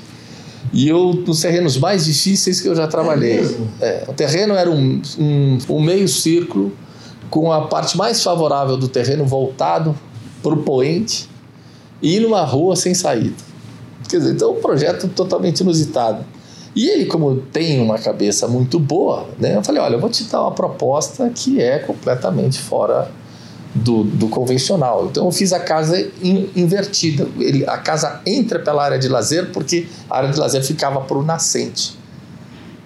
e 0.72 0.88
eu, 0.88 1.12
nos 1.26 1.40
terrenos 1.40 1.76
mais 1.76 2.04
difíceis 2.04 2.60
que 2.60 2.68
eu 2.68 2.74
já 2.74 2.86
trabalhei. 2.86 3.40
É 3.80 3.86
é, 3.86 4.04
o 4.06 4.12
terreno 4.12 4.54
era 4.54 4.70
um, 4.70 5.00
um, 5.18 5.58
um 5.68 5.80
meio 5.80 6.08
círculo 6.08 6.72
com 7.30 7.52
a 7.52 7.66
parte 7.66 7.96
mais 7.96 8.22
favorável 8.22 8.76
do 8.76 8.88
terreno 8.88 9.24
voltado 9.24 9.96
para 10.42 10.54
o 10.54 10.58
poente 10.58 11.28
e 12.00 12.20
numa 12.20 12.44
rua 12.44 12.76
sem 12.76 12.94
saída. 12.94 13.34
Quer 14.08 14.18
dizer, 14.18 14.34
então 14.34 14.52
um 14.52 14.60
projeto 14.60 15.08
totalmente 15.08 15.60
inusitado. 15.60 16.24
E 16.76 16.90
ele, 16.90 17.06
como 17.06 17.36
tem 17.36 17.80
uma 17.80 17.98
cabeça 17.98 18.46
muito 18.46 18.78
boa, 18.78 19.26
né, 19.38 19.56
eu 19.56 19.64
falei: 19.64 19.80
olha, 19.80 19.94
eu 19.94 20.00
vou 20.00 20.10
te 20.10 20.24
dar 20.24 20.42
uma 20.42 20.52
proposta 20.52 21.30
que 21.34 21.60
é 21.60 21.78
completamente 21.78 22.60
fora 22.60 23.10
do, 23.74 24.04
do 24.04 24.28
convencional. 24.28 25.06
Então 25.06 25.24
eu 25.24 25.32
fiz 25.32 25.54
a 25.54 25.58
casa 25.60 25.98
in, 26.22 26.50
invertida. 26.54 27.26
Ele, 27.38 27.64
a 27.66 27.78
casa 27.78 28.20
entra 28.26 28.58
pela 28.58 28.84
área 28.84 28.98
de 28.98 29.08
lazer 29.08 29.52
porque 29.52 29.86
a 30.10 30.18
área 30.18 30.30
de 30.30 30.38
lazer 30.38 30.62
ficava 30.62 31.00
para 31.00 31.16
o 31.16 31.22
nascente. 31.22 31.96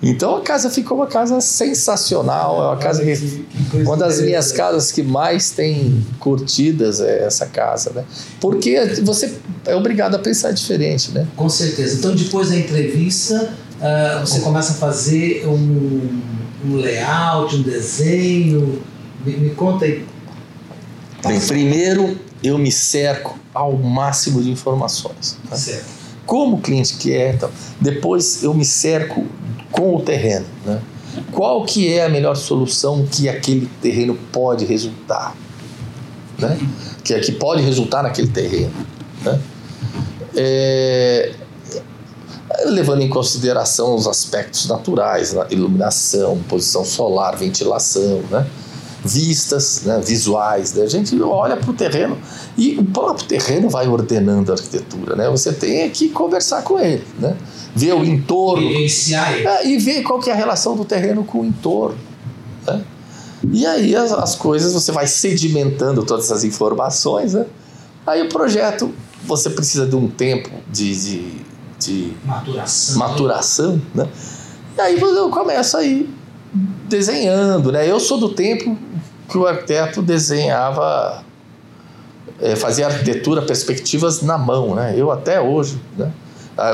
Então 0.03 0.37
a 0.37 0.41
casa 0.41 0.71
ficou 0.71 0.97
uma 0.97 1.07
casa 1.07 1.41
sensacional, 1.43 2.63
é 2.63 2.67
uma 2.69 2.77
casa 2.79 3.05
que, 3.05 3.45
uma 3.75 3.99
das 3.99 4.21
minhas 4.23 4.51
casas 4.51 4.91
que 4.91 5.03
mais 5.03 5.51
tem 5.51 6.03
curtidas 6.19 7.01
é 7.01 7.25
essa 7.25 7.45
casa, 7.45 7.91
né? 7.91 8.05
Porque 8.41 8.79
você 9.03 9.35
é 9.67 9.77
obrigado 9.77 10.15
a 10.15 10.19
pensar 10.19 10.53
diferente, 10.53 11.11
né? 11.11 11.27
Com 11.37 11.51
certeza. 11.51 11.99
Então 11.99 12.15
depois 12.15 12.49
da 12.49 12.57
entrevista 12.57 13.53
uh, 13.81 14.21
você 14.21 14.41
começa 14.41 14.73
a 14.73 14.77
fazer 14.77 15.47
um, 15.47 16.21
um 16.65 16.77
layout, 16.77 17.57
um 17.57 17.63
desenho. 17.63 18.83
Me, 19.25 19.37
me 19.37 19.51
conta 19.51 19.85
aí. 19.85 20.07
Bem, 21.27 21.41
primeiro 21.41 22.19
eu 22.43 22.57
me 22.59 22.73
cerco 22.73 23.39
ao 23.53 23.77
máximo 23.77 24.43
de 24.43 24.51
informações. 24.51 25.39
Tá? 25.49 25.57
Certo. 25.57 26.01
Como 26.27 26.57
o 26.57 26.61
cliente 26.61 26.97
quer, 26.97 27.35
então. 27.35 27.51
depois 27.81 28.43
eu 28.43 28.55
me 28.55 28.65
cerco 28.65 29.27
com 29.71 29.97
o 29.97 30.01
terreno. 30.01 30.47
Né? 30.65 30.81
Qual 31.33 31.65
que 31.65 31.93
é 31.93 32.05
a 32.05 32.09
melhor 32.09 32.37
solução 32.37 33.07
que 33.07 33.29
aquele 33.29 33.69
terreno 33.83 34.17
pode 34.33 34.65
resultar? 34.65 35.35
Né? 36.39 36.59
Que, 37.03 37.19
que 37.21 37.33
pode 37.33 37.63
resultar 37.63 38.03
naquele 38.03 38.29
terreno. 38.29 38.73
Né? 39.23 39.41
É, 40.37 41.33
levando 42.67 43.03
em 43.03 43.09
consideração 43.09 43.95
os 43.95 44.07
aspectos 44.07 44.69
naturais, 44.69 45.33
né? 45.33 45.47
iluminação, 45.51 46.39
posição 46.49 46.85
solar, 46.85 47.37
ventilação, 47.37 48.23
né? 48.31 48.47
vistas, 49.05 49.83
né? 49.85 50.01
visuais. 50.05 50.75
Né? 50.75 50.85
A 50.85 50.89
gente 50.89 51.21
olha 51.23 51.57
para 51.57 51.71
o 51.71 51.75
terreno 51.75 52.19
e 52.57 52.77
o 52.79 52.85
próprio 52.85 53.27
terreno 53.27 53.69
vai 53.69 53.89
ordenando 53.89 54.53
a 54.53 54.55
arquitetura. 54.55 55.17
Né? 55.17 55.29
Você 55.31 55.53
tem 55.53 55.89
que 55.91 56.09
conversar 56.09 56.63
com 56.63 56.79
ele. 56.79 57.05
Né? 57.19 57.37
ver 57.75 57.95
o 57.95 58.05
entorno. 58.05 58.67
É, 59.47 59.67
e 59.67 59.79
ver 59.79 60.03
qual 60.03 60.21
que 60.21 60.31
é 60.31 60.33
a 60.33 60.37
relação 60.37 60.77
do 60.77 60.85
terreno 60.85 61.25
com 61.25 61.41
o 61.41 61.45
entorno. 61.45 61.99
Né? 62.67 62.83
E 63.53 63.67
aí 63.67 63.97
as, 63.97 64.13
as, 64.13 64.35
coisas, 64.35 64.73
você 64.73 64.93
vai 64.93 65.07
sedimentando 65.07 66.05
todas 66.05 66.27
essas 66.27 66.45
informações, 66.45 67.35
né? 67.35 67.47
Aí 68.07 68.23
o 68.23 68.29
projeto, 68.29 68.93
você 69.25 69.51
precisa 69.51 69.87
de 69.87 69.97
um 69.97 70.09
tempo 70.09 70.51
de, 70.71 70.95
de, 70.95 71.37
de 71.81 72.13
maturação, 72.25 72.99
maturação 72.99 73.83
né? 73.95 74.07
E 74.77 74.81
aí 74.81 75.01
eu 75.01 75.31
começo 75.31 75.77
aí 75.77 76.09
desenhando, 76.89 77.73
né? 77.73 77.89
Eu 77.89 77.99
sou 77.99 78.19
do 78.19 78.31
tempo 78.31 78.77
que 79.29 79.39
o 79.39 79.47
arquiteto 79.47 80.03
desenhava, 80.03 81.25
é, 82.41 82.57
fazia 82.57 82.87
arquitetura, 82.87 83.43
perspectivas 83.43 84.23
na 84.23 84.37
mão, 84.37 84.75
né? 84.75 84.95
Eu 84.97 85.11
até 85.11 85.41
hoje, 85.41 85.81
né? 85.97 86.11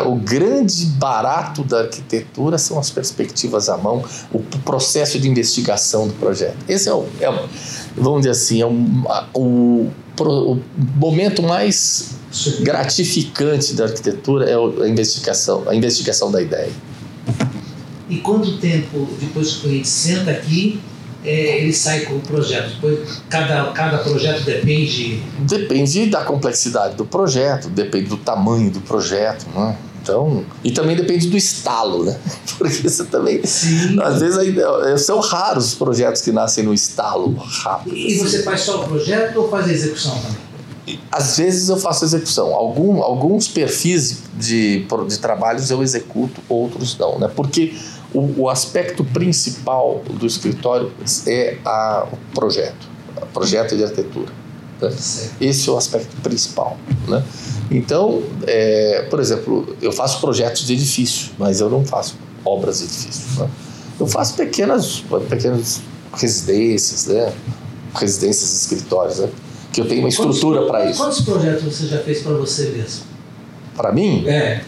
o 0.04 0.16
grande 0.16 0.86
barato 0.86 1.62
da 1.62 1.82
arquitetura 1.82 2.58
são 2.58 2.76
as 2.76 2.90
perspectivas 2.90 3.68
à 3.68 3.76
mão, 3.76 4.02
o 4.32 4.40
processo 4.64 5.18
de 5.18 5.28
investigação 5.28 6.08
do 6.08 6.14
projeto. 6.14 6.56
Esse 6.68 6.88
é 6.88 6.92
o, 6.92 7.06
é 7.20 7.30
o 7.30 7.48
vamos 7.96 8.20
dizer 8.20 8.30
assim, 8.30 8.62
é 8.62 8.66
o, 8.66 9.90
o 10.18 10.60
momento 10.96 11.42
mais 11.42 12.16
gratificante 12.60 13.74
da 13.74 13.84
arquitetura 13.84 14.48
é 14.48 14.54
a 14.54 14.88
investigação, 14.88 15.64
a 15.68 15.74
investigação 15.74 16.30
da 16.30 16.40
ideia. 16.42 16.70
E 18.08 18.18
quanto 18.18 18.58
tempo 18.58 19.08
depois 19.20 19.52
que 19.52 19.58
o 19.58 19.60
cliente 19.62 19.88
senta 19.88 20.30
aqui 20.30 20.80
é, 21.24 21.58
ele 21.58 21.72
sai 21.72 22.00
com 22.00 22.14
o 22.14 22.20
projeto? 22.20 22.74
Depois, 22.74 23.22
cada, 23.28 23.72
cada 23.72 23.98
projeto 23.98 24.44
depende. 24.44 25.20
Depende 25.40 26.06
da 26.06 26.24
complexidade 26.24 26.94
do 26.94 27.04
projeto, 27.04 27.68
depende 27.68 28.08
do 28.08 28.16
tamanho 28.16 28.70
do 28.70 28.80
projeto, 28.80 29.44
né? 29.54 29.76
Então, 30.00 30.44
e 30.62 30.70
também 30.70 30.94
depende 30.94 31.26
do 31.26 31.36
estalo, 31.36 32.04
né? 32.04 32.16
Porque 32.56 32.88
você 32.88 33.04
também. 33.06 33.44
Sim. 33.44 34.00
Às 34.00 34.20
vezes 34.20 34.38
aí, 34.38 34.54
são 34.98 35.18
raros 35.18 35.66
os 35.66 35.74
projetos 35.74 36.22
que 36.22 36.30
nascem 36.30 36.62
no 36.62 36.72
estalo 36.72 37.34
rápido. 37.34 37.96
E 37.96 38.16
você 38.16 38.44
faz 38.44 38.60
só 38.60 38.82
o 38.82 38.84
projeto 38.84 39.36
ou 39.38 39.50
faz 39.50 39.66
a 39.66 39.72
execução 39.72 40.16
também? 40.16 40.45
Às 41.10 41.38
vezes 41.38 41.68
eu 41.68 41.76
faço 41.76 42.04
execução. 42.04 42.54
Algum, 42.54 43.02
alguns 43.02 43.48
perfis 43.48 44.22
de, 44.34 44.86
de 45.08 45.18
trabalhos 45.18 45.70
eu 45.70 45.82
executo, 45.82 46.40
outros 46.48 46.96
não, 46.96 47.18
né? 47.18 47.30
Porque 47.34 47.74
o, 48.14 48.42
o 48.42 48.48
aspecto 48.48 49.04
principal 49.04 50.02
do 50.08 50.26
escritório 50.26 50.92
é 51.26 51.58
a, 51.64 52.06
o 52.12 52.34
projeto, 52.34 52.88
o 53.20 53.26
projeto 53.26 53.76
de 53.76 53.84
arquitetura. 53.84 54.32
Né? 54.80 54.94
Esse 55.40 55.68
é 55.68 55.72
o 55.72 55.76
aspecto 55.76 56.14
principal. 56.22 56.76
Né? 57.08 57.24
Então, 57.70 58.22
é, 58.46 59.06
por 59.10 59.20
exemplo, 59.20 59.76
eu 59.82 59.92
faço 59.92 60.20
projetos 60.20 60.66
de 60.66 60.74
edifício, 60.74 61.30
mas 61.38 61.60
eu 61.60 61.68
não 61.68 61.84
faço 61.84 62.16
obras 62.44 62.78
de 62.78 62.84
edifício. 62.84 63.40
Né? 63.40 63.50
Eu 63.98 64.06
faço 64.06 64.34
pequenas, 64.34 65.02
pequenas 65.28 65.80
residências, 66.14 67.06
né? 67.06 67.32
residências, 67.94 68.62
escritórios, 68.62 69.18
né? 69.18 69.28
Que 69.76 69.82
eu 69.82 69.86
tenho 69.86 70.00
uma 70.00 70.08
estrutura 70.08 70.62
para 70.62 70.88
isso. 70.88 70.98
Quantos 70.98 71.20
projetos 71.20 71.62
você 71.62 71.86
já 71.86 71.98
fez 71.98 72.22
para 72.22 72.32
você 72.32 72.70
mesmo? 72.70 73.04
Para 73.76 73.92
mim? 73.92 74.26
É. 74.26 74.62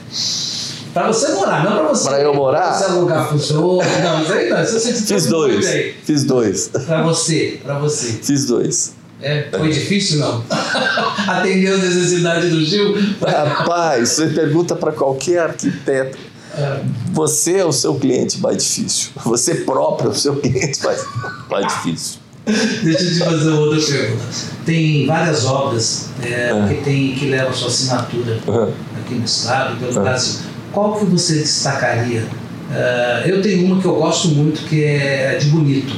Para 0.92 1.06
você 1.06 1.32
morar, 1.32 1.64
não 1.64 1.78
para 1.78 1.88
você. 1.88 2.08
Para 2.10 2.20
eu 2.20 2.34
morar? 2.34 2.60
Pra 2.60 2.72
você 2.74 2.84
alugar 2.84 3.26
para 3.28 3.36
os 3.36 3.50
outros. 3.50 3.98
Não, 4.02 4.22
isso 4.22 4.32
aí 4.34 4.50
não. 4.50 4.62
Isso 4.62 4.78
você 4.78 4.92
Fiz 4.92 5.26
dois. 5.26 5.66
Fiz 6.04 6.24
dois. 6.24 6.68
Para 6.68 7.02
você, 7.02 7.58
para 7.62 7.78
você. 7.78 8.06
Fiz 8.22 8.44
dois. 8.44 8.92
É, 9.22 9.48
foi 9.50 9.70
difícil 9.70 10.18
não? 10.18 10.44
Atender 11.26 11.72
as 11.72 11.82
necessidades 11.82 12.50
do 12.50 12.62
Gil? 12.62 12.94
Rapaz, 13.20 14.10
você 14.10 14.26
pergunta 14.26 14.76
para 14.76 14.92
qualquer 14.92 15.38
arquiteto. 15.38 16.18
É. 16.54 16.82
Você 17.12 17.56
é 17.56 17.64
o 17.64 17.72
seu 17.72 17.94
cliente 17.94 18.38
mais 18.40 18.62
difícil. 18.62 19.10
Você 19.24 19.54
próprio 19.54 20.08
é 20.08 20.12
o 20.12 20.14
seu 20.14 20.36
cliente 20.36 20.84
mais, 20.84 21.02
mais 21.48 21.66
difícil. 21.66 22.27
Deixa 22.82 23.04
eu 23.04 23.12
te 23.12 23.18
fazer 23.18 23.50
uma 23.50 23.60
outra 23.60 23.80
pergunta. 23.80 24.24
Tem 24.64 25.06
várias 25.06 25.44
obras 25.44 26.08
é, 26.22 26.50
é. 26.50 26.68
que, 26.68 26.82
tem, 26.82 27.14
que 27.14 27.26
levam 27.26 27.52
sua 27.52 27.68
assinatura 27.68 28.38
uhum. 28.46 28.72
aqui 29.00 29.14
no 29.14 29.24
estado, 29.24 29.78
pelo 29.78 29.94
uhum. 29.94 30.02
Brasil. 30.02 30.40
Qual 30.72 30.96
que 30.98 31.04
você 31.04 31.34
destacaria? 31.40 32.22
Uh, 32.22 33.28
eu 33.28 33.42
tenho 33.42 33.66
uma 33.66 33.80
que 33.80 33.86
eu 33.86 33.96
gosto 33.96 34.28
muito, 34.28 34.66
que 34.68 34.84
é 34.84 35.36
de 35.36 35.46
Bonito. 35.50 35.94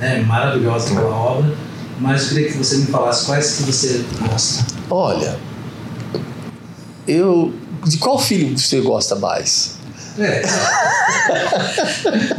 Né? 0.00 0.22
Maravilhosa 0.22 0.92
aquela 0.92 1.14
obra. 1.14 1.54
Mas 2.00 2.22
eu 2.22 2.28
queria 2.30 2.48
que 2.50 2.58
você 2.58 2.76
me 2.78 2.86
falasse 2.86 3.26
quais 3.26 3.56
que 3.56 3.62
você 3.64 4.04
gosta. 4.28 4.64
Olha, 4.90 5.38
eu... 7.06 7.52
De 7.84 7.98
qual 7.98 8.18
filho 8.18 8.56
você 8.56 8.80
gosta 8.80 9.16
mais? 9.16 9.76
É. 10.18 10.42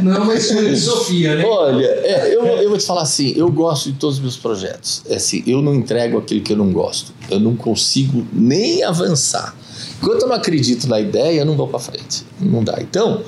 Não 0.00 0.14
é 0.14 0.18
uma 0.18 0.34
escolha 0.34 0.70
de 0.70 0.80
Sofia, 0.80 1.36
né? 1.36 1.44
Olha, 1.44 1.86
é, 1.86 2.34
eu, 2.34 2.44
eu 2.44 2.68
vou 2.68 2.78
te 2.78 2.84
falar 2.84 3.02
assim, 3.02 3.32
eu 3.36 3.50
gosto 3.50 3.90
de 3.92 3.98
todos 3.98 4.16
os 4.16 4.22
meus 4.22 4.36
projetos. 4.36 5.02
É 5.08 5.16
assim, 5.16 5.42
eu 5.46 5.60
não 5.62 5.74
entrego 5.74 6.18
aquilo 6.18 6.40
que 6.40 6.52
eu 6.52 6.56
não 6.56 6.72
gosto. 6.72 7.12
Eu 7.30 7.40
não 7.40 7.56
consigo 7.56 8.26
nem 8.32 8.82
avançar. 8.84 9.56
Enquanto 10.02 10.22
eu 10.22 10.28
não 10.28 10.36
acredito 10.36 10.86
na 10.88 11.00
ideia, 11.00 11.40
eu 11.40 11.46
não 11.46 11.56
vou 11.56 11.68
para 11.68 11.78
frente. 11.78 12.24
Não 12.40 12.62
dá. 12.62 12.76
Então, 12.80 13.22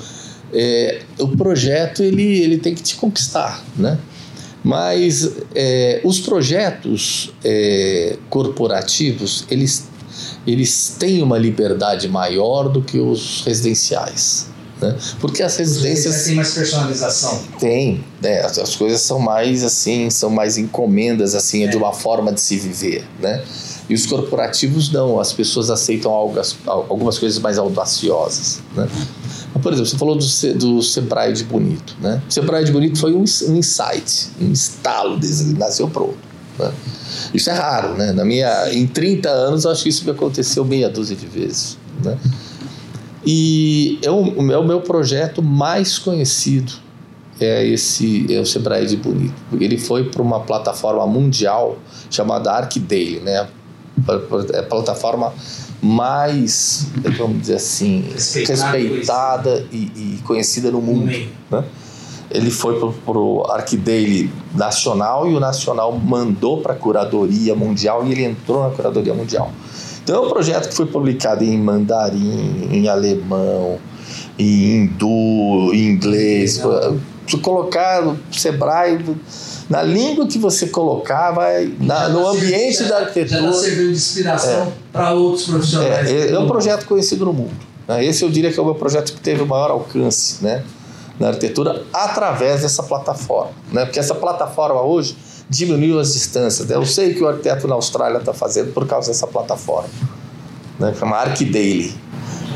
é, 0.53 1.03
o 1.19 1.29
projeto 1.29 2.03
ele, 2.03 2.41
ele 2.41 2.59
tem 2.59 2.75
que 2.75 2.83
te 2.83 2.97
conquistar, 2.97 3.65
né? 3.77 3.99
Mas 4.63 5.31
é, 5.55 6.01
os 6.05 6.19
projetos 6.21 7.33
é, 7.45 8.17
corporativos 8.29 9.45
eles 9.49 9.89
eles 10.47 10.97
têm 10.99 11.23
uma 11.23 11.39
liberdade 11.39 12.09
maior 12.09 12.69
do 12.69 12.81
que 12.81 12.99
os 12.99 13.43
residenciais. 13.45 14.47
Né? 14.81 14.95
Porque 15.21 15.43
as 15.43 15.57
residências. 15.57 16.25
tem 16.25 16.35
mais 16.35 16.53
personalização. 16.53 17.43
Tem, 17.59 18.05
né? 18.21 18.41
as, 18.41 18.59
as, 18.59 18.77
coisas 18.77 19.01
são 19.01 19.19
mais 19.19 19.65
assim, 19.65 20.11
são 20.11 20.29
mais 20.29 20.59
encomendas, 20.59 21.35
assim, 21.35 21.65
é. 21.65 21.67
de 21.67 21.77
uma 21.77 21.93
forma 21.93 22.33
de 22.33 22.41
se 22.41 22.57
viver. 22.59 23.05
Né? 23.21 23.43
E 23.89 23.95
os 23.95 24.05
corporativos 24.05 24.93
não, 24.93 25.19
as 25.19 25.33
pessoas 25.33 25.71
aceitam 25.71 26.13
algumas, 26.13 26.57
algumas 26.67 27.19
coisas 27.19 27.39
mais 27.39 27.57
audaciosas. 27.57 28.61
Né? 28.75 28.87
Por 29.63 29.73
exemplo, 29.73 29.91
você 29.91 29.97
falou 29.97 30.17
do, 30.17 30.59
do 30.59 30.83
Sebrae 30.83 31.33
de 31.33 31.45
Bonito. 31.45 31.97
Né? 32.01 32.21
O 32.29 32.33
Sebrae 32.33 32.65
de 32.65 32.73
Bonito 32.73 32.99
foi 32.99 33.15
um, 33.15 33.25
um 33.49 33.57
insight, 33.57 34.29
um 34.41 34.53
estalo, 34.53 35.19
ele 35.23 35.59
nasceu 35.59 35.89
pronto. 35.89 36.19
Né? 36.59 36.71
Isso 37.33 37.51
é 37.51 37.53
raro, 37.53 37.95
né? 37.95 38.13
Na 38.13 38.25
minha, 38.25 38.73
em 38.73 38.87
30 38.87 39.29
anos, 39.29 39.67
acho 39.67 39.83
que 39.85 39.89
isso 39.89 40.05
me 40.05 40.11
aconteceu 40.11 40.65
meia 40.65 40.89
dúzia 40.89 41.17
de 41.17 41.27
vezes. 41.27 41.79
Né? 42.03 42.19
E 43.25 43.99
é 44.03 44.11
o, 44.11 44.53
é 44.53 44.59
o 44.59 44.65
meu 44.65 44.81
projeto 44.81 45.43
mais 45.43 45.99
conhecido 45.99 46.87
é 47.41 47.67
esse 47.67 48.27
é 48.33 48.41
o 48.41 48.47
Sebrae 48.47 48.87
de 48.87 48.97
Bonito. 48.97 49.35
Ele 49.61 49.77
foi 49.77 50.05
para 50.05 50.23
uma 50.23 50.41
plataforma 50.41 51.07
mundial 51.07 51.79
chamada 52.11 52.51
ArcDaily, 52.53 53.21
né? 53.21 53.47
É 54.53 54.59
a 54.59 54.63
plataforma 54.63 55.33
mais, 55.83 56.89
vamos 57.17 57.41
dizer 57.41 57.57
assim, 57.57 58.05
respeitada, 58.13 58.79
respeitada 58.79 59.67
e, 59.73 59.77
e, 59.77 60.21
conhecida 60.25 60.71
no 60.71 60.81
mundo. 60.81 61.11
Né? 61.51 61.65
Ele 62.31 62.51
foi 62.51 62.79
para 62.79 63.19
o 63.19 63.45
Arquidaily 63.51 64.31
nacional 64.55 65.29
e 65.31 65.35
o 65.35 65.41
nacional 65.41 65.93
mandou 65.93 66.61
para 66.61 66.73
a 66.73 66.77
curadoria 66.77 67.55
mundial 67.55 68.07
e 68.07 68.13
ele 68.13 68.25
entrou 68.25 68.63
na 68.69 68.75
curadoria 68.75 69.15
mundial. 69.15 69.53
Então 70.03 70.23
é 70.23 70.27
um 70.27 70.31
projeto 70.31 70.69
que 70.69 70.75
foi 70.75 70.87
publicado 70.87 71.43
em 71.45 71.59
mandarim, 71.59 72.69
em 72.71 72.89
alemão, 72.89 73.79
em 74.39 74.85
hindu, 74.85 75.73
em 75.73 75.91
inglês. 75.91 76.61
Se 77.27 77.37
colocar 77.39 78.03
no 78.03 78.19
Sebrae, 78.31 79.05
na 79.69 79.83
língua 79.83 80.27
que 80.29 80.39
você 80.39 80.69
colocar, 80.69 81.33
vai, 81.33 81.73
na, 81.81 82.09
no 82.09 82.27
ambiente 82.29 82.85
já, 82.85 82.89
da 82.89 82.99
arquitetura. 82.99 83.53
Já 83.53 83.53
serviu 83.53 83.89
de 83.89 83.97
inspiração 83.97 84.63
é, 84.63 84.73
para 84.93 85.13
outros 85.13 85.47
profissionais. 85.47 86.09
É, 86.09 86.33
é 86.33 86.39
um 86.39 86.47
projeto 86.47 86.87
conhecido 86.87 87.25
no 87.25 87.33
mundo. 87.33 87.55
Né? 87.89 88.05
Esse 88.05 88.25
eu 88.25 88.31
diria 88.31 88.53
que 88.53 88.59
é 88.59 88.63
o 88.63 88.65
meu 88.65 88.77
projeto 88.77 89.13
que 89.13 89.21
teve 89.21 89.43
o 89.43 89.47
maior 89.47 89.71
alcance 89.71 90.43
né, 90.43 90.63
na 91.19 91.29
arquitetura 91.29 91.85
através 91.93 92.63
dessa 92.63 92.83
plataforma. 92.83 93.53
Né? 93.73 93.85
Porque 93.85 93.99
essa 93.99 94.15
plataforma 94.15 94.83
hoje 94.83 95.17
diminuiu 95.49 95.99
as 95.99 96.13
distâncias. 96.13 96.69
Né? 96.69 96.77
Eu 96.77 96.85
sei 96.85 97.15
que 97.15 97.23
o 97.23 97.29
arquiteto 97.29 97.67
na 97.67 97.75
Austrália 97.75 98.19
está 98.19 98.33
fazendo 98.33 98.73
por 98.73 98.87
causa 98.87 99.09
dessa 99.09 99.27
plataforma, 99.27 99.89
né? 100.79 100.93
que 100.93 100.99
chama 100.99 101.17
ArcDaily. 101.17 101.95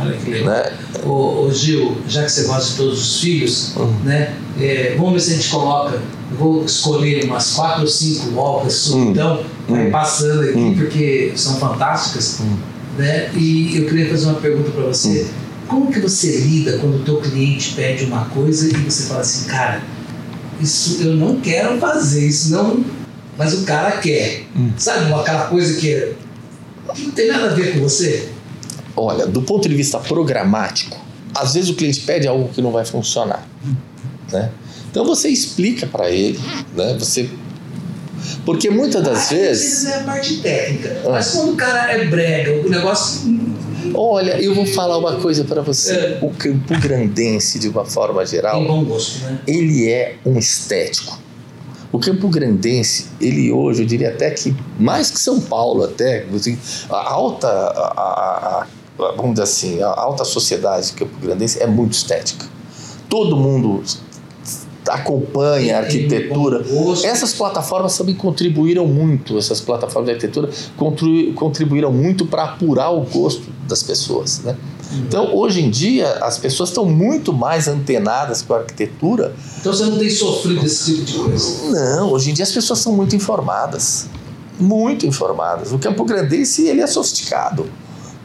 Olha 0.01 0.17
que 0.17 0.31
legal. 0.31 0.55
Né? 0.55 0.73
Ô, 1.05 1.45
ô, 1.45 1.53
Gil, 1.53 1.97
já 2.09 2.25
que 2.25 2.31
você 2.31 2.45
gosta 2.45 2.71
de 2.71 2.77
todos 2.77 2.99
os 2.99 3.21
filhos, 3.21 3.77
uhum. 3.77 4.01
né? 4.05 4.35
É, 4.59 4.95
vamos 4.97 5.13
ver 5.13 5.21
se 5.21 5.33
a 5.33 5.37
gente 5.37 5.51
coloca. 5.51 6.01
Vou 6.39 6.65
escolher 6.65 7.25
umas 7.25 7.55
quatro 7.55 7.83
ou 7.83 7.87
cinco 7.89 8.39
obras, 8.39 8.89
uhum. 8.91 9.11
então, 9.11 9.43
uhum. 9.69 9.91
passando 9.91 10.43
aqui, 10.43 10.59
uhum. 10.59 10.75
porque 10.77 11.33
são 11.35 11.57
fantásticas. 11.57 12.39
Uhum. 12.41 12.57
Né? 12.97 13.31
E 13.35 13.79
eu 13.79 13.87
queria 13.87 14.09
fazer 14.09 14.27
uma 14.27 14.41
pergunta 14.41 14.71
para 14.71 14.85
você. 14.85 15.27
Como 15.71 15.93
que 15.93 16.01
você 16.01 16.39
lida 16.39 16.79
quando 16.79 16.97
o 16.97 17.05
teu 17.05 17.21
cliente 17.21 17.75
pede 17.75 18.05
uma 18.05 18.25
coisa 18.25 18.69
e 18.69 18.73
você 18.83 19.05
fala 19.05 19.21
assim, 19.21 19.49
cara, 19.49 19.81
isso 20.61 21.01
eu 21.01 21.15
não 21.15 21.41
quero 21.41 21.79
fazer, 21.79 22.27
isso 22.27 22.51
não. 22.51 22.85
Mas 23.39 23.55
o 23.55 23.63
cara 23.63 23.93
quer. 23.99 24.47
Sabe 24.77 25.13
aquela 25.13 25.47
coisa 25.47 25.81
que 25.81 26.13
não 26.99 27.13
tem 27.13 27.29
nada 27.29 27.53
a 27.53 27.55
ver 27.55 27.73
com 27.73 27.81
você? 27.81 28.29
Olha, 28.97 29.27
do 29.27 29.43
ponto 29.43 29.69
de 29.69 29.75
vista 29.77 30.01
programático, 30.01 31.01
às 31.33 31.55
vezes 31.55 31.71
o 31.71 31.75
cliente 31.75 32.01
pede 32.01 32.27
algo 32.27 32.49
que 32.49 32.61
não 32.61 32.73
vai 32.73 32.85
funcionar, 32.85 33.47
né? 34.33 34.51
Então 34.91 35.05
você 35.05 35.29
explica 35.29 35.87
para 35.87 36.11
ele, 36.11 36.41
né? 36.75 36.97
Você 36.99 37.31
porque 38.45 38.69
muitas 38.69 39.03
das 39.03 39.31
ah, 39.31 39.35
vezes 39.35 39.87
é 39.87 40.01
a 40.01 40.03
parte 40.03 40.39
técnica, 40.39 41.01
ah. 41.07 41.11
mas 41.11 41.31
quando 41.31 41.53
o 41.53 41.57
cara 41.57 41.93
é 41.93 42.05
brega, 42.07 42.67
o 42.67 42.69
negócio 42.69 43.23
Olha, 43.95 44.41
eu 44.41 44.55
vou 44.55 44.67
falar 44.67 44.99
uma 44.99 45.17
coisa 45.17 45.45
para 45.45 45.63
você. 45.63 45.93
É. 45.93 46.19
O 46.23 46.31
Campo 46.31 46.79
Grandense, 46.81 47.59
de 47.59 47.69
uma 47.69 47.85
forma 47.85 48.25
geral, 48.27 48.59
Tem 48.59 48.67
bom 48.67 48.85
gosto, 48.85 49.25
né? 49.25 49.41
ele 49.47 49.89
é 49.89 50.17
um 50.25 50.39
estético. 50.39 51.19
O 51.93 51.99
Campo 51.99 52.29
Grandense, 52.29 53.09
ele 53.21 53.51
hoje, 53.51 53.83
eu 53.83 53.87
diria 53.87 54.11
até 54.11 54.31
que 54.31 54.55
mais 54.79 55.11
que 55.11 55.19
São 55.19 55.41
Paulo, 55.41 55.83
até 55.83 56.25
a 56.89 57.13
alta, 57.13 57.49
a, 57.49 58.67
a, 59.01 59.13
vamos 59.17 59.33
dizer 59.33 59.43
assim, 59.43 59.83
a 59.83 59.89
alta 59.89 60.25
sociedade 60.25 60.93
Campo 60.93 61.17
Grandense 61.21 61.61
é 61.61 61.67
muito 61.67 61.95
estética. 61.95 62.47
Todo 63.09 63.37
mundo 63.37 63.83
acompanha 64.91 65.77
a 65.77 65.81
arquitetura. 65.81 66.65
Essas 67.05 67.33
plataformas 67.33 67.97
também 67.97 68.15
contribuíram 68.15 68.87
muito, 68.87 69.39
essas 69.39 69.61
plataformas 69.61 70.07
de 70.07 70.13
arquitetura 70.15 70.51
contribuíram 71.35 71.93
muito 71.93 72.27
para 72.27 72.45
apurar 72.45 72.91
o 72.91 73.03
gosto 73.03 73.43
das 73.67 73.83
pessoas. 73.83 74.41
Né? 74.41 74.57
Uhum. 74.91 74.99
Então, 75.07 75.37
hoje 75.37 75.63
em 75.63 75.71
dia, 75.71 76.19
as 76.23 76.39
pessoas 76.39 76.71
estão 76.71 76.85
muito 76.85 77.33
mais 77.33 77.69
antenadas 77.69 78.43
com 78.43 78.55
a 78.55 78.59
arquitetura. 78.59 79.35
Então, 79.61 79.73
você 79.73 79.85
não 79.85 79.99
tem 79.99 80.11
sofrido 80.11 80.67
esse 80.67 80.93
tipo 80.93 81.05
de 81.05 81.19
coisa? 81.19 81.71
Não, 81.71 82.13
hoje 82.13 82.31
em 82.31 82.35
dia 82.35 82.43
as 82.43 82.53
pessoas 82.53 82.79
são 82.81 82.93
muito 82.93 83.15
informadas. 83.15 84.07
Muito 84.59 85.07
informadas. 85.07 85.73
O 85.73 85.79
Campo 85.79 86.05
Grandense 86.05 86.67
ele 86.67 86.81
é 86.81 86.87
sofisticado. 86.87 87.67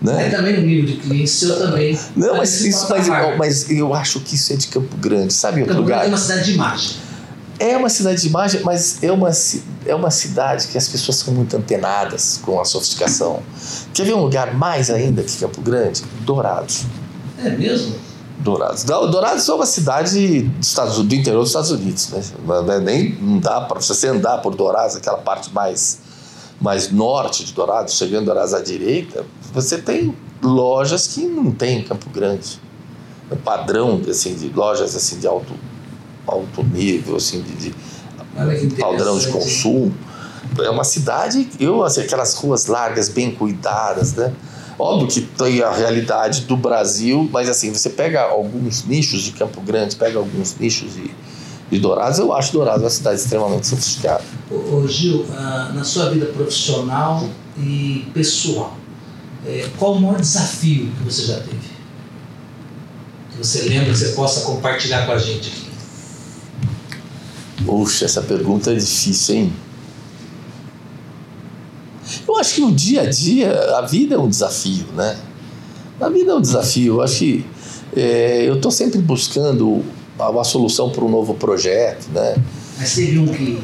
Né? 0.06 0.28
É 0.28 0.30
também 0.30 0.56
no 0.56 0.62
nível 0.62 0.86
de 0.86 0.98
cliente 0.98 1.30
seu 1.30 1.58
também. 1.58 2.00
Não, 2.16 2.38
mas, 2.38 2.62
isso, 2.62 2.88
mas, 2.90 3.08
mas, 3.38 3.72
eu 3.72 3.94
acho 3.94 4.20
que 4.20 4.36
isso 4.36 4.54
é 4.54 4.56
de 4.56 4.68
Campo 4.68 4.96
Grande, 4.98 5.34
sabe? 5.34 5.64
Campo 5.64 5.82
lugar? 5.82 6.00
Grande 6.00 6.06
é 6.06 6.10
uma 6.10 6.18
cidade 6.18 6.44
de 6.46 6.54
imagem. 6.54 6.96
É 7.58 7.78
uma 7.78 7.90
cidade 7.90 8.22
de 8.22 8.28
imagem, 8.28 8.62
mas 8.64 9.02
é 9.02 9.12
uma, 9.12 9.32
é 9.86 9.96
uma 9.96 10.12
cidade 10.12 10.68
que 10.68 10.78
as 10.78 10.88
pessoas 10.88 11.18
são 11.18 11.34
muito 11.34 11.56
antenadas 11.56 12.40
com 12.44 12.60
a 12.60 12.66
sofisticação. 12.66 13.42
Quer 13.94 14.06
ver 14.06 14.14
um 14.14 14.22
lugar 14.22 14.54
mais 14.54 14.92
ainda 14.92 15.24
que 15.24 15.38
Campo 15.38 15.62
Grande? 15.62 16.04
Dourados. 16.22 16.84
É 17.44 17.50
mesmo? 17.50 17.96
Dourados. 18.40 18.84
Dourados 18.84 19.48
é 19.48 19.54
uma 19.54 19.66
cidade 19.66 20.42
do, 20.42 21.04
do 21.04 21.16
interior 21.16 21.40
dos 21.40 21.50
Estados 21.50 21.72
Unidos. 21.72 22.10
Né? 22.10 22.22
É 22.76 22.80
nem 22.80 23.16
não 23.16 23.40
dá 23.40 23.62
para 23.62 23.80
você 23.80 24.08
andar 24.10 24.40
por 24.40 24.54
Dourados, 24.54 24.98
aquela 24.98 25.18
parte 25.18 25.52
mais 25.54 26.05
mais 26.60 26.92
norte 26.92 27.44
de 27.44 27.54
Dourados, 27.54 27.96
chegando 27.96 28.26
Dourados 28.26 28.54
à 28.54 28.62
direita, 28.62 29.26
você 29.54 29.78
tem 29.78 30.16
lojas 30.42 31.08
que 31.08 31.26
não 31.26 31.52
tem 31.52 31.80
em 31.80 31.84
Campo 31.84 32.10
Grande. 32.10 32.60
É 33.30 33.36
padrão 33.36 34.02
assim, 34.10 34.36
de 34.36 34.50
lojas 34.50 34.96
assim, 34.96 35.20
de 35.20 35.28
alto, 35.28 35.54
alto 36.28 36.64
nível, 36.64 37.16
assim, 37.16 37.42
de, 37.42 37.72
de 37.72 37.76
padrão 38.80 39.18
de 39.18 39.28
consumo. 39.28 39.94
É 40.60 40.70
uma 40.70 40.84
cidade, 40.84 41.50
eu, 41.60 41.84
assim, 41.84 42.02
aquelas 42.02 42.36
ruas 42.36 42.68
largas, 42.68 43.10
bem 43.10 43.32
cuidadas, 43.32 44.14
né? 44.14 44.32
Óbvio 44.78 45.08
que 45.08 45.22
tem 45.22 45.62
a 45.62 45.72
realidade 45.72 46.42
do 46.42 46.58
Brasil, 46.58 47.30
mas 47.32 47.50
assim, 47.50 47.74
você 47.74 47.90
pega 47.90 48.22
alguns 48.22 48.84
nichos 48.86 49.22
de 49.22 49.32
Campo 49.32 49.62
Grande, 49.62 49.96
pega 49.96 50.20
alguns 50.20 50.56
nichos 50.60 50.94
de, 50.94 51.12
de 51.72 51.80
Dourados, 51.80 52.20
eu 52.20 52.32
acho 52.32 52.54
Dourados 52.54 52.84
uma 52.84 52.90
cidade 52.90 53.20
extremamente 53.20 53.68
sofisticada. 53.68 54.24
Ô, 54.52 54.88
Gil, 54.88 55.26
ah, 55.32 55.72
na 55.74 55.84
sua 55.84 56.10
vida 56.10 56.28
profissional 56.28 57.28
e 57.58 58.08
pessoal, 58.14 58.78
é, 59.46 59.68
qual 59.78 59.94
o 59.94 60.02
maior 60.02 60.20
desafio 60.20 60.92
que 60.98 61.04
você 61.04 61.26
já 61.26 61.40
teve? 61.40 61.76
Que 63.32 63.38
você 63.38 63.64
lembra 63.70 63.92
que 63.92 63.98
você 63.98 64.10
possa 64.10 64.42
compartilhar 64.42 65.06
com 65.06 65.12
a 65.12 65.18
gente 65.18 65.50
aqui? 65.50 65.66
Puxa, 67.66 68.06
essa 68.06 68.22
pergunta 68.22 68.72
é 68.72 68.76
difícil, 68.76 69.36
hein? 69.36 69.54
Eu 72.28 72.38
acho 72.38 72.56
que 72.56 72.62
o 72.62 72.72
dia 72.72 73.02
a 73.02 73.10
dia, 73.10 73.78
a 73.78 73.82
vida 73.82 74.16
é 74.16 74.18
um 74.18 74.30
desafio, 74.30 74.86
né? 74.96 75.18
A 76.00 76.10
vida 76.10 76.32
é 76.32 76.36
um 76.36 76.42
desafio. 76.42 76.96
Eu 76.96 77.02
acho 77.02 77.20
que 77.20 77.46
é, 77.96 78.48
eu 78.48 78.56
estou 78.56 78.70
sempre 78.70 79.00
buscando 79.00 79.84
uma 80.18 80.44
solução 80.44 80.90
para 80.90 81.04
um 81.04 81.10
novo 81.10 81.34
projeto, 81.34 82.08
né? 82.14 82.36
Mas 82.78 82.96
teve 82.96 83.20
um 83.20 83.28
que, 83.28 83.62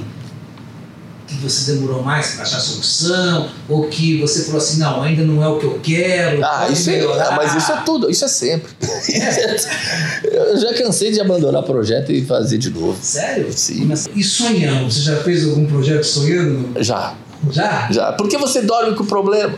que 1.27 1.35
você 1.35 1.73
demorou 1.73 2.03
mais 2.03 2.31
para 2.31 2.43
achar 2.43 2.59
solução? 2.59 3.49
Ou 3.69 3.87
que 3.87 4.19
você 4.19 4.43
falou 4.43 4.57
assim, 4.57 4.79
não, 4.79 5.01
ainda 5.01 5.23
não 5.23 5.43
é 5.43 5.47
o 5.47 5.57
que 5.57 5.65
eu 5.65 5.79
quero? 5.81 6.43
Ah, 6.43 6.67
isso 6.69 6.89
é, 6.89 7.05
mas 7.35 7.55
isso 7.55 7.71
é 7.71 7.77
tudo, 7.85 8.09
isso 8.09 8.25
é 8.25 8.27
sempre. 8.27 8.71
É. 9.09 10.51
eu 10.51 10.57
já 10.57 10.73
cansei 10.73 11.11
de 11.11 11.19
abandonar 11.19 11.63
projeto 11.63 12.11
e 12.11 12.25
fazer 12.25 12.57
de 12.57 12.69
novo. 12.69 12.97
Sério? 13.01 13.51
Sim. 13.51 13.85
Mas, 13.85 14.09
e 14.15 14.23
sonhando? 14.23 14.91
Você 14.91 15.01
já 15.01 15.17
fez 15.17 15.47
algum 15.47 15.65
projeto 15.65 16.03
sonhando? 16.03 16.83
Já. 16.83 17.15
Já? 17.49 17.91
Já. 17.91 18.11
Porque 18.13 18.37
você 18.37 18.61
dorme 18.61 18.95
com 18.95 19.03
o 19.03 19.07
problema. 19.07 19.57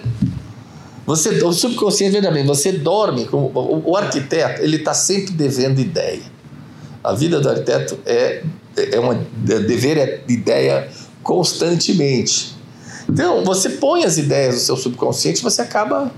Você, 1.06 1.44
o 1.44 1.52
subconsciente, 1.52 2.14
veja 2.14 2.32
bem, 2.32 2.46
você 2.46 2.72
dorme 2.72 3.26
com 3.26 3.52
o, 3.54 3.92
o 3.92 3.98
arquiteto, 3.98 4.62
ele 4.62 4.78
está 4.78 4.94
sempre 4.94 5.34
devendo 5.34 5.80
ideia. 5.80 6.33
A 7.04 7.14
vida 7.14 7.40
do 7.40 7.50
arquiteto 7.50 7.98
é, 8.06 8.44
é 8.78 9.00
uma 9.00 9.14
é 9.16 9.60
dever 9.60 9.98
é 9.98 10.24
ideia 10.28 10.90
constantemente. 11.22 12.56
Então, 13.10 13.44
você 13.44 13.70
põe 13.70 14.06
as 14.06 14.18
ideias 14.18 14.56
no 14.56 14.62
seu 14.62 14.78
subconsciente 14.78 15.44
você 15.44 15.62
acaba. 15.62 16.12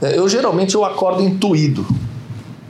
Né, 0.00 0.16
eu 0.16 0.28
geralmente 0.28 0.74
eu 0.74 0.84
acordo 0.84 1.22
intuído. 1.22 1.86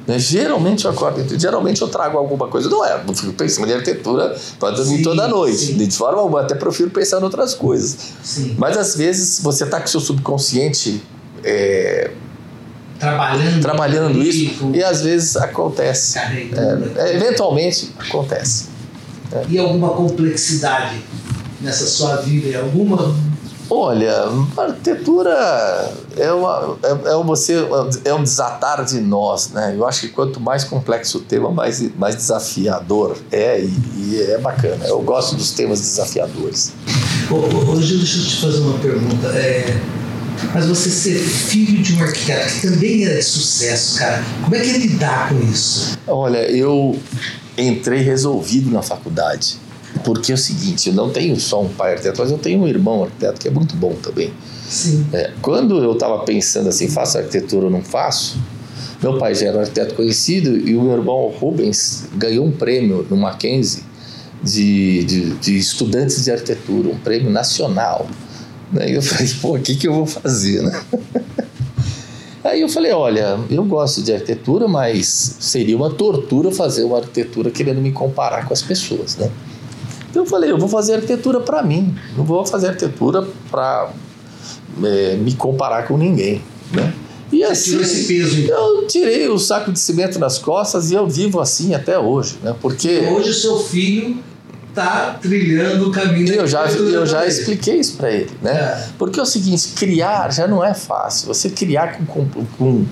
Né? 0.06 0.18
Geralmente 0.18 0.84
eu 0.84 0.90
acordo 0.90 1.20
intuído. 1.20 1.40
Geralmente 1.40 1.80
eu 1.80 1.88
trago 1.88 2.18
alguma 2.18 2.48
coisa. 2.48 2.68
Não 2.68 2.84
é, 2.84 3.04
não 3.04 3.14
fico 3.14 3.32
pensando 3.32 3.70
em 3.70 3.74
arquitetura 3.74 4.36
para 4.58 4.74
dormir 4.74 4.98
sim, 4.98 5.02
toda 5.02 5.28
noite. 5.28 5.66
Sim. 5.66 5.76
De 5.76 5.96
forma 5.96 6.20
alguma, 6.20 6.40
até 6.40 6.54
prefiro 6.54 6.90
pensar 6.90 7.20
em 7.20 7.24
outras 7.24 7.54
coisas. 7.54 7.96
Sim. 8.22 8.56
Mas 8.58 8.76
às 8.76 8.96
vezes 8.96 9.40
você 9.40 9.64
está 9.64 9.78
com 9.78 9.86
o 9.86 9.88
seu 9.88 10.00
subconsciente. 10.00 11.02
É, 11.44 12.10
trabalhando, 12.98 13.60
trabalhando 13.60 14.22
isso 14.22 14.70
e 14.72 14.82
às 14.82 15.02
vezes 15.02 15.36
acontece. 15.36 16.18
É, 16.18 16.48
é, 16.96 17.16
eventualmente 17.16 17.92
acontece. 17.98 18.66
É. 19.32 19.44
E 19.48 19.58
alguma 19.58 19.90
complexidade 19.90 21.02
nessa 21.60 21.86
sua 21.86 22.16
vida? 22.16 22.58
Alguma? 22.58 23.14
Olha, 23.68 24.12
a 24.56 24.62
arquitetura 24.62 25.92
é, 26.16 26.32
uma, 26.32 26.78
é, 26.84 26.90
é, 27.10 27.24
você, 27.24 27.66
é 28.04 28.14
um 28.14 28.22
desatar 28.22 28.84
de 28.84 29.00
nós, 29.00 29.50
né? 29.50 29.74
Eu 29.76 29.84
acho 29.84 30.02
que 30.02 30.08
quanto 30.08 30.38
mais 30.38 30.62
complexo 30.62 31.18
o 31.18 31.20
tema, 31.20 31.50
mais, 31.50 31.92
mais 31.96 32.14
desafiador 32.14 33.16
é 33.32 33.60
e, 33.60 33.72
e 33.96 34.22
é 34.22 34.38
bacana. 34.38 34.86
Eu 34.86 35.00
gosto 35.02 35.34
dos 35.34 35.50
temas 35.50 35.80
desafiadores. 35.80 36.72
Gil, 37.80 37.98
deixa 37.98 38.18
eu 38.18 38.24
te 38.24 38.40
fazer 38.40 38.60
uma 38.60 38.78
pergunta. 38.78 39.26
É, 39.36 39.76
Mas 40.54 40.66
você 40.66 40.90
ser 40.90 41.18
filho 41.18 41.82
de 41.82 41.94
um 41.94 42.02
arquiteto 42.02 42.54
que 42.54 42.68
também 42.68 43.04
era 43.04 43.16
de 43.16 43.24
sucesso, 43.24 43.98
cara, 43.98 44.22
como 44.42 44.54
é 44.54 44.60
que 44.60 44.70
é 44.70 44.78
lidar 44.78 45.28
com 45.28 45.40
isso? 45.50 45.98
Olha, 46.06 46.50
eu 46.50 46.98
entrei 47.56 48.02
resolvido 48.02 48.70
na 48.70 48.82
faculdade. 48.82 49.58
Porque 50.04 50.30
é 50.30 50.34
o 50.34 50.38
seguinte, 50.38 50.90
eu 50.90 50.94
não 50.94 51.10
tenho 51.10 51.38
só 51.40 51.62
um 51.62 51.68
pai 51.68 51.92
arquiteto, 51.92 52.20
mas 52.20 52.30
eu 52.30 52.38
tenho 52.38 52.60
um 52.60 52.68
irmão 52.68 53.04
arquiteto 53.04 53.40
que 53.40 53.48
é 53.48 53.50
muito 53.50 53.74
bom 53.76 53.94
também. 53.94 54.32
Sim. 54.68 55.06
É, 55.12 55.32
quando 55.40 55.82
eu 55.82 55.92
estava 55.92 56.18
pensando 56.24 56.68
assim, 56.68 56.88
faço 56.88 57.16
arquitetura 57.16 57.66
ou 57.66 57.70
não 57.70 57.82
faço, 57.82 58.38
meu 59.02 59.18
pai 59.18 59.34
já 59.34 59.46
era 59.46 59.58
um 59.58 59.60
arquiteto 59.60 59.94
conhecido 59.94 60.56
e 60.56 60.76
o 60.76 60.82
meu 60.82 60.94
irmão 60.94 61.28
Rubens 61.28 62.04
ganhou 62.14 62.46
um 62.46 62.52
prêmio 62.52 63.06
no 63.08 63.16
Mackenzie 63.16 63.82
de, 64.42 65.04
de, 65.04 65.30
de 65.34 65.56
estudantes 65.56 66.24
de 66.24 66.30
arquitetura, 66.30 66.88
um 66.88 66.98
prêmio 66.98 67.30
nacional. 67.30 68.06
Né? 68.72 68.90
E 68.90 68.94
eu 68.94 69.02
falei, 69.02 69.32
pô, 69.40 69.56
o 69.56 69.60
que, 69.60 69.76
que 69.76 69.88
eu 69.88 69.94
vou 69.94 70.06
fazer, 70.06 70.62
né? 70.62 70.82
Aí 72.44 72.60
eu 72.60 72.68
falei, 72.68 72.92
olha, 72.92 73.40
eu 73.50 73.64
gosto 73.64 74.02
de 74.02 74.12
arquitetura, 74.12 74.68
mas 74.68 75.36
seria 75.40 75.76
uma 75.76 75.90
tortura 75.90 76.52
fazer 76.52 76.84
uma 76.84 76.98
arquitetura 76.98 77.50
querendo 77.50 77.80
me 77.80 77.90
comparar 77.90 78.46
com 78.46 78.52
as 78.52 78.62
pessoas, 78.62 79.16
né? 79.16 79.28
Então 80.08 80.22
eu 80.22 80.26
falei, 80.26 80.50
eu 80.52 80.58
vou 80.58 80.68
fazer 80.68 80.94
arquitetura 80.94 81.40
para 81.40 81.60
mim, 81.62 81.94
não 82.16 82.24
vou 82.24 82.46
fazer 82.46 82.68
arquitetura 82.68 83.26
para 83.50 83.90
é, 84.84 85.16
me 85.16 85.34
comparar 85.34 85.88
com 85.88 85.98
ninguém, 85.98 86.40
né? 86.72 86.94
E 87.32 87.42
assim, 87.42 87.70
tirou 87.70 87.82
esse 87.82 88.04
peso, 88.04 88.40
então. 88.40 88.76
eu 88.76 88.86
tirei 88.86 89.28
o 89.28 89.38
saco 89.38 89.72
de 89.72 89.80
cimento 89.80 90.16
das 90.16 90.38
costas 90.38 90.92
e 90.92 90.94
eu 90.94 91.08
vivo 91.08 91.40
assim 91.40 91.74
até 91.74 91.98
hoje, 91.98 92.38
né? 92.42 92.54
Porque 92.60 93.00
hoje 93.00 93.30
o 93.30 93.34
seu 93.34 93.58
filho 93.58 94.18
está 94.76 95.16
trilhando 95.20 95.88
o 95.88 95.90
caminho. 95.90 96.34
Eu 96.34 96.46
já 96.46 96.66
eu 96.66 97.06
já 97.06 97.26
expliquei 97.26 97.76
isso 97.76 97.96
para 97.96 98.10
ele, 98.10 98.30
né? 98.42 98.52
É. 98.52 98.88
Porque 98.98 99.18
é 99.18 99.22
o 99.22 99.26
seguinte, 99.26 99.68
criar 99.74 100.32
já 100.32 100.46
não 100.46 100.62
é 100.62 100.74
fácil. 100.74 101.28
Você 101.28 101.48
criar 101.48 101.98
com, 101.98 102.26
com, 102.28 102.44
com 102.58 102.86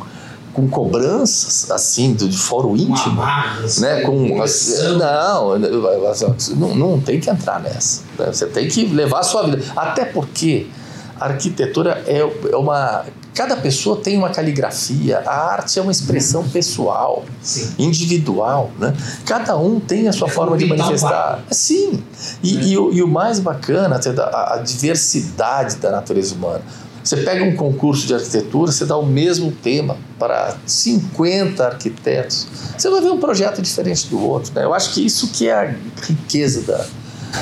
com 0.54 0.68
cobranças 0.68 1.68
assim 1.68 2.14
de 2.14 2.30
foro 2.38 2.76
íntimo, 2.76 3.20
amarras, 3.20 3.78
né? 3.78 4.02
Com 4.02 4.38
não, 4.96 5.58
não, 6.56 6.74
não 6.76 7.00
tem 7.00 7.18
que 7.18 7.28
entrar 7.28 7.60
nessa. 7.60 8.02
Né? 8.16 8.26
Você 8.26 8.46
tem 8.46 8.68
que 8.68 8.86
levar 8.86 9.18
a 9.18 9.22
sua 9.24 9.42
vida, 9.42 9.64
até 9.74 10.04
porque 10.04 10.68
a 11.18 11.26
arquitetura 11.26 12.04
é, 12.06 12.20
é 12.20 12.56
uma 12.56 13.04
Cada 13.34 13.56
pessoa 13.56 13.96
tem 13.96 14.16
uma 14.16 14.30
caligrafia, 14.30 15.18
a 15.26 15.52
arte 15.52 15.78
é 15.78 15.82
uma 15.82 15.90
expressão 15.90 16.48
pessoal, 16.48 17.24
Sim. 17.42 17.74
individual, 17.78 18.70
né? 18.78 18.94
Cada 19.26 19.56
um 19.56 19.80
tem 19.80 20.06
a 20.06 20.12
sua 20.12 20.28
é 20.28 20.30
forma 20.30 20.56
de 20.56 20.66
manifestar. 20.66 21.42
Sim. 21.50 22.02
E, 22.42 22.56
é. 22.56 22.62
e, 22.62 22.78
o, 22.78 22.92
e, 22.92 23.02
o, 23.02 23.08
mais 23.08 23.40
bacana 23.40 23.98
é 24.04 24.20
a, 24.20 24.54
a 24.54 24.58
diversidade 24.58 25.76
da 25.76 25.90
natureza 25.90 26.34
humana. 26.36 26.62
Você 27.02 27.18
pega 27.18 27.44
um 27.44 27.54
concurso 27.54 28.06
de 28.06 28.14
arquitetura, 28.14 28.72
você 28.72 28.86
dá 28.86 28.96
o 28.96 29.04
mesmo 29.04 29.52
tema 29.52 29.98
para 30.18 30.56
50 30.64 31.62
arquitetos. 31.62 32.46
Você 32.78 32.88
vai 32.88 33.00
ver 33.02 33.10
um 33.10 33.18
projeto 33.18 33.60
diferente 33.60 34.06
do 34.08 34.18
outro. 34.18 34.54
Né? 34.54 34.64
Eu 34.64 34.72
acho 34.72 34.94
que 34.94 35.04
isso 35.04 35.28
que 35.28 35.48
é 35.48 35.52
a 35.52 35.74
riqueza 36.06 36.62
da, 36.62 36.86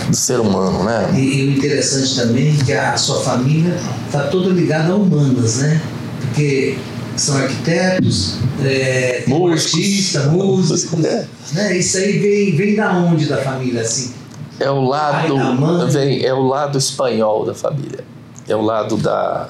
do 0.09 0.17
ser 0.17 0.41
humano, 0.41 0.85
né? 0.85 1.11
E, 1.15 1.41
e 1.41 1.49
o 1.49 1.51
interessante 1.53 2.17
também 2.17 2.57
é 2.59 2.65
que 2.65 2.73
a 2.73 2.97
sua 2.97 3.21
família 3.21 3.77
está 4.07 4.25
toda 4.29 4.51
ligada 4.51 4.93
a 4.93 4.97
humanas, 4.97 5.59
né? 5.59 5.81
Porque 6.21 6.79
são 7.17 7.37
arquitetos, 7.37 8.39
é, 8.65 9.25
músicos, 9.27 9.75
artista, 9.75 10.21
músicos, 10.29 11.05
é. 11.05 11.27
né? 11.53 11.77
Isso 11.77 11.97
aí 11.99 12.19
vem, 12.19 12.57
vem 12.57 12.75
da 12.75 12.93
onde 12.93 13.27
da 13.27 13.39
família, 13.39 13.83
assim? 13.83 14.13
É 14.59 14.71
o 14.71 14.81
lado, 14.81 15.89
vem, 15.91 16.25
é 16.25 16.33
o 16.33 16.43
lado 16.43 16.79
espanhol 16.79 17.45
da 17.45 17.55
família. 17.55 18.05
É 18.49 18.55
o 18.55 18.63
lado 18.63 18.97
da, 18.97 19.49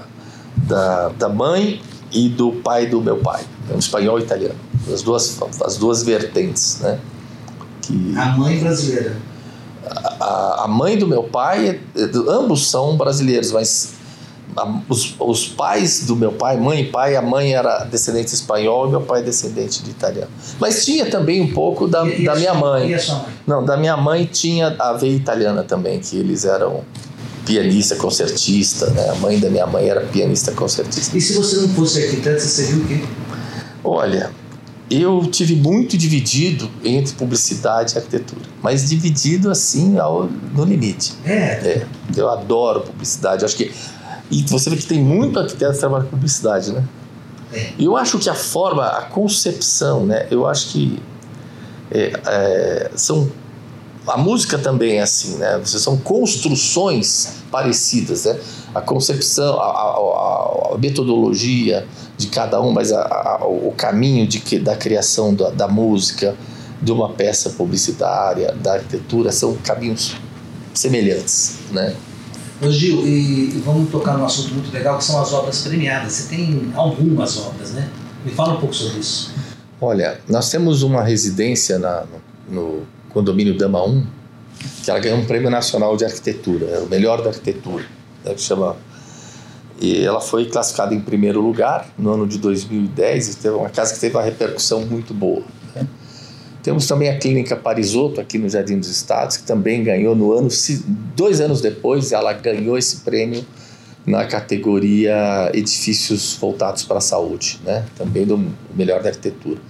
da, 0.56 1.08
da 1.10 1.28
mãe 1.28 1.80
e 2.10 2.28
do 2.28 2.52
pai 2.52 2.86
do 2.86 3.00
meu 3.00 3.16
pai. 3.18 3.42
É 3.70 3.74
um 3.74 3.78
espanhol 3.78 4.18
e 4.18 4.22
italiano. 4.22 4.58
As 4.92 5.02
duas, 5.02 5.38
as 5.64 5.76
duas 5.76 6.02
vertentes, 6.02 6.78
né? 6.80 6.98
Que... 7.82 8.14
A 8.16 8.26
mãe 8.36 8.58
brasileira 8.58 9.16
a, 10.20 10.64
a 10.64 10.68
mãe 10.68 10.96
do 10.98 11.06
meu 11.06 11.24
pai, 11.24 11.80
ambos 12.28 12.70
são 12.70 12.96
brasileiros, 12.96 13.52
mas 13.52 13.94
a, 14.56 14.80
os, 14.88 15.14
os 15.18 15.48
pais 15.48 16.04
do 16.06 16.14
meu 16.14 16.32
pai, 16.32 16.56
mãe 16.56 16.82
e 16.82 16.84
pai, 16.84 17.16
a 17.16 17.22
mãe 17.22 17.54
era 17.54 17.84
descendente 17.84 18.34
espanhol 18.34 18.86
e 18.86 18.90
meu 18.90 19.00
pai 19.00 19.22
descendente 19.22 19.82
de 19.82 19.90
italiano. 19.90 20.30
Mas 20.60 20.84
tinha 20.84 21.10
também 21.10 21.40
um 21.40 21.52
pouco 21.52 21.86
da, 21.88 22.06
e, 22.06 22.24
da 22.24 22.34
e 22.34 22.38
minha 22.38 22.54
mãe. 22.54 22.90
E 22.90 22.94
a 22.94 22.98
sua 22.98 23.16
mãe? 23.16 23.26
Não, 23.46 23.64
da 23.64 23.76
minha 23.76 23.96
mãe 23.96 24.24
tinha 24.24 24.76
a 24.78 24.92
veia 24.92 25.16
italiana 25.16 25.62
também, 25.62 25.98
que 26.00 26.16
eles 26.16 26.44
eram 26.44 26.82
pianista, 27.44 27.96
concertista, 27.96 28.86
né? 28.90 29.10
A 29.10 29.14
mãe 29.16 29.38
da 29.38 29.48
minha 29.50 29.66
mãe 29.66 29.88
era 29.88 30.00
pianista, 30.00 30.52
concertista. 30.52 31.16
E 31.16 31.20
se 31.20 31.34
você 31.34 31.56
não 31.56 31.68
fosse 31.70 32.02
arquiteto, 32.02 32.40
você 32.40 32.48
seria 32.48 32.76
o 32.76 32.86
quê? 32.86 33.00
Olha, 33.82 34.30
eu 35.00 35.26
tive 35.30 35.56
muito 35.56 35.96
dividido 35.96 36.70
entre 36.84 37.14
publicidade 37.14 37.94
e 37.94 37.98
arquitetura, 37.98 38.42
mas 38.62 38.88
dividido 38.88 39.50
assim 39.50 39.98
ao, 39.98 40.24
no 40.54 40.64
limite. 40.64 41.14
É. 41.24 41.32
é. 41.32 41.86
Eu 42.14 42.28
adoro 42.28 42.82
publicidade. 42.82 43.44
Acho 43.44 43.56
que 43.56 43.72
e 44.30 44.42
você 44.42 44.70
vê 44.70 44.76
que 44.76 44.86
tem 44.86 45.02
muito 45.02 45.38
arquiteto 45.38 45.72
que 45.72 45.78
trabalha 45.78 46.04
com 46.04 46.10
publicidade, 46.10 46.72
né? 46.72 46.84
É. 47.52 47.72
Eu 47.78 47.96
acho 47.96 48.18
que 48.18 48.30
a 48.30 48.34
forma, 48.34 48.86
a 48.86 49.02
concepção, 49.02 50.06
né? 50.06 50.26
Eu 50.30 50.46
acho 50.46 50.68
que 50.70 50.98
é, 51.90 52.12
é, 52.26 52.90
são 52.94 53.30
a 54.06 54.16
música 54.16 54.58
também 54.58 54.98
é 54.98 55.02
assim, 55.02 55.36
né? 55.36 55.60
São 55.64 55.96
construções 55.96 57.34
parecidas, 57.50 58.24
né? 58.24 58.38
A 58.74 58.80
concepção, 58.80 59.60
a, 59.60 59.64
a, 59.64 60.74
a 60.74 60.78
metodologia, 60.78 61.86
de 62.22 62.28
cada 62.28 62.60
um, 62.60 62.70
mas 62.72 62.92
a, 62.92 63.02
a, 63.02 63.46
o 63.46 63.72
caminho 63.76 64.26
de 64.26 64.40
que, 64.40 64.58
da 64.58 64.76
criação 64.76 65.34
da, 65.34 65.50
da 65.50 65.68
música, 65.68 66.34
de 66.80 66.90
uma 66.90 67.10
peça 67.10 67.50
publicitária, 67.50 68.52
da 68.52 68.74
arquitetura, 68.74 69.30
são 69.30 69.56
caminhos 69.56 70.16
semelhantes, 70.74 71.58
né? 71.70 71.94
Ô 72.60 72.70
Gil, 72.70 73.06
e 73.06 73.60
vamos 73.64 73.90
tocar 73.90 74.16
num 74.16 74.24
assunto 74.24 74.54
muito 74.54 74.72
legal 74.72 74.96
que 74.96 75.04
são 75.04 75.20
as 75.20 75.32
obras 75.32 75.60
premiadas. 75.62 76.12
Você 76.12 76.28
tem 76.28 76.72
algumas 76.74 77.36
obras, 77.38 77.72
né? 77.72 77.90
Me 78.24 78.30
fala 78.30 78.54
um 78.54 78.60
pouco 78.60 78.74
sobre 78.74 79.00
isso. 79.00 79.32
Olha, 79.80 80.20
nós 80.28 80.48
temos 80.48 80.82
uma 80.82 81.02
residência 81.02 81.78
na, 81.78 82.04
no, 82.48 82.62
no 82.62 82.82
condomínio 83.10 83.58
Dama 83.58 83.84
1, 83.84 84.06
que 84.84 84.90
ela 84.90 85.00
ganhou 85.00 85.18
um 85.18 85.24
prêmio 85.24 85.50
nacional 85.50 85.96
de 85.96 86.04
arquitetura, 86.04 86.66
é 86.66 86.78
o 86.78 86.88
melhor 86.88 87.20
da 87.20 87.30
arquitetura, 87.30 87.84
né, 88.24 88.32
que 88.34 88.40
chama 88.40 88.76
e 89.82 90.04
ela 90.04 90.20
foi 90.20 90.44
classificada 90.44 90.94
em 90.94 91.00
primeiro 91.00 91.40
lugar 91.40 91.88
no 91.98 92.12
ano 92.12 92.24
de 92.24 92.38
2010 92.38 93.28
e 93.28 93.36
teve 93.38 93.56
uma 93.56 93.68
casa 93.68 93.92
que 93.92 93.98
teve 93.98 94.16
uma 94.16 94.22
repercussão 94.22 94.86
muito 94.86 95.12
boa. 95.12 95.42
Né? 95.74 95.84
Temos 96.62 96.86
também 96.86 97.08
a 97.08 97.18
Clínica 97.18 97.56
Parisotto 97.56 98.20
aqui 98.20 98.38
no 98.38 98.48
Jardim 98.48 98.78
dos 98.78 98.88
Estados, 98.88 99.38
que 99.38 99.42
também 99.42 99.82
ganhou 99.82 100.14
no 100.14 100.32
ano, 100.32 100.48
dois 101.16 101.40
anos 101.40 101.60
depois, 101.60 102.12
ela 102.12 102.32
ganhou 102.32 102.78
esse 102.78 102.98
prêmio 102.98 103.44
na 104.06 104.24
categoria 104.24 105.50
Edifícios 105.52 106.36
Voltados 106.40 106.84
para 106.84 106.98
a 106.98 107.00
Saúde, 107.00 107.60
né? 107.64 107.84
também 107.98 108.24
do 108.24 108.38
melhor 108.76 109.02
da 109.02 109.08
arquitetura. 109.08 109.60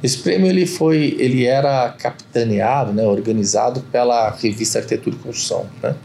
Esse 0.00 0.18
prêmio 0.18 0.46
ele 0.46 0.64
foi, 0.64 1.16
ele 1.18 1.44
era 1.44 1.88
capitaneado, 1.88 2.92
né, 2.92 3.04
organizado 3.04 3.80
pela 3.90 4.30
revista 4.30 4.78
Arquitetura 4.78 5.16
e 5.16 5.18
Construção, 5.18 5.66
né? 5.82 5.96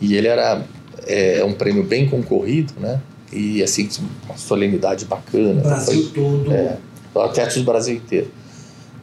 E 0.00 0.16
ele 0.16 0.26
era 0.26 0.62
é, 1.06 1.38
é 1.38 1.44
um 1.44 1.52
prêmio 1.52 1.82
bem 1.82 2.08
concorrido, 2.08 2.72
né? 2.80 3.00
E 3.32 3.62
assim, 3.62 3.88
uma 4.26 4.36
solenidade 4.36 5.04
bacana. 5.04 5.60
Brasil 5.60 6.02
foi, 6.02 6.22
todo. 6.22 6.52
É, 6.52 6.78
arquitetos 7.14 7.56
do 7.56 7.64
Brasil 7.64 7.96
inteiro. 7.96 8.30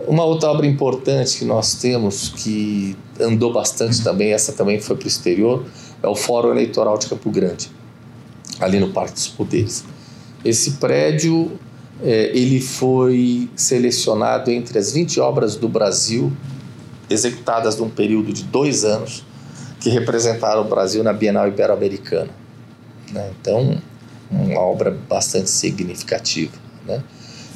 Uma 0.08 0.24
outra 0.24 0.50
obra 0.50 0.66
importante 0.66 1.38
que 1.38 1.46
nós 1.46 1.76
temos, 1.76 2.30
que 2.30 2.96
andou 3.20 3.54
bastante 3.54 4.04
também, 4.04 4.34
essa 4.34 4.54
também 4.54 4.80
foi 4.80 4.96
para 4.96 5.06
o 5.06 5.08
exterior, 5.08 5.66
é 6.02 6.08
o 6.08 6.16
Fórum 6.16 6.52
Eleitoral 6.52 6.98
de 6.98 7.08
Campo 7.08 7.30
Grande, 7.30 7.70
ali 8.60 8.80
no 8.80 8.90
Parque 8.90 9.14
dos 9.14 9.28
Poderes. 9.28 9.84
Esse 10.44 10.72
prédio, 10.72 11.52
é, 12.04 12.32
ele 12.36 12.60
foi 12.60 13.48
selecionado 13.56 14.50
entre 14.50 14.80
as 14.80 14.92
20 14.92 15.20
obras 15.20 15.56
do 15.56 15.70
Brasil, 15.70 16.32
executadas 17.10 17.78
num 17.78 17.90
período 17.90 18.34
de 18.34 18.44
dois 18.44 18.84
anos, 18.84 19.24
que 19.82 19.90
representaram 19.90 20.62
o 20.62 20.64
Brasil 20.64 21.04
na 21.04 21.12
Bienal 21.12 21.48
Ibero-Americana. 21.48 22.30
Né? 23.12 23.32
Então, 23.42 23.78
uma 24.30 24.62
obra 24.62 24.96
bastante 25.10 25.50
significativa. 25.50 26.54
Né? 26.86 27.04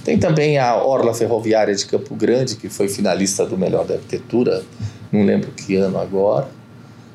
Tem 0.03 0.17
também 0.17 0.57
a 0.57 0.75
Orla 0.75 1.13
Ferroviária 1.13 1.73
de 1.73 1.85
Campo 1.85 2.15
Grande, 2.15 2.55
que 2.55 2.67
foi 2.67 2.89
finalista 2.89 3.45
do 3.45 3.57
Melhor 3.57 3.85
da 3.85 3.93
Arquitetura, 3.93 4.63
não 5.11 5.23
lembro 5.23 5.51
que 5.51 5.75
ano 5.75 5.99
agora, 5.99 6.47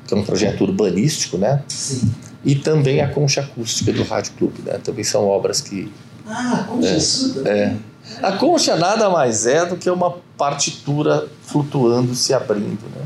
que 0.07 0.13
é 0.13 0.17
um 0.17 0.23
projeto 0.23 0.61
urbanístico, 0.61 1.37
né? 1.37 1.61
Sim. 1.67 2.11
E 2.43 2.55
também 2.55 3.01
a 3.01 3.07
Concha 3.07 3.41
Acústica 3.41 3.93
do 3.93 4.03
Rádio 4.03 4.33
Clube, 4.37 4.61
né? 4.65 4.79
Também 4.83 5.03
são 5.03 5.27
obras 5.27 5.61
que... 5.61 5.91
Ah, 6.25 6.61
a 6.61 6.63
Concha 6.63 6.97
é, 7.45 7.49
é. 7.49 7.75
A 8.21 8.31
concha 8.33 8.75
nada 8.75 9.09
mais 9.09 9.45
é 9.45 9.65
do 9.65 9.77
que 9.77 9.89
uma 9.89 10.15
partitura 10.37 11.27
flutuando, 11.43 12.15
se 12.15 12.33
abrindo, 12.33 12.83
né? 12.95 13.05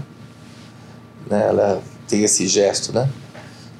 né? 1.29 1.47
Ela 1.49 1.81
tem 2.07 2.23
esse 2.23 2.47
gesto, 2.47 2.93
né? 2.93 3.07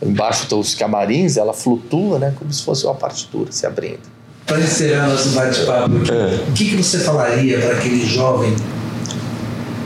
embaixo 0.04 0.44
estão 0.44 0.60
os 0.60 0.76
camarins, 0.76 1.38
ela 1.38 1.54
flutua, 1.54 2.20
né? 2.20 2.34
Como 2.38 2.52
se 2.52 2.62
fosse 2.64 2.86
uma 2.86 2.94
partitura 2.94 3.52
se 3.52 3.66
abrindo. 3.66 4.00
Para 4.46 4.60
encerrar 4.60 5.08
nosso 5.08 5.30
bate-papo 5.30 5.96
aqui, 5.98 6.12
É. 6.12 6.46
o 6.48 6.52
que, 6.52 6.66
que 6.70 6.76
você 6.76 7.00
falaria 7.00 7.60
para 7.60 7.72
aquele 7.78 8.06
jovem, 8.06 8.54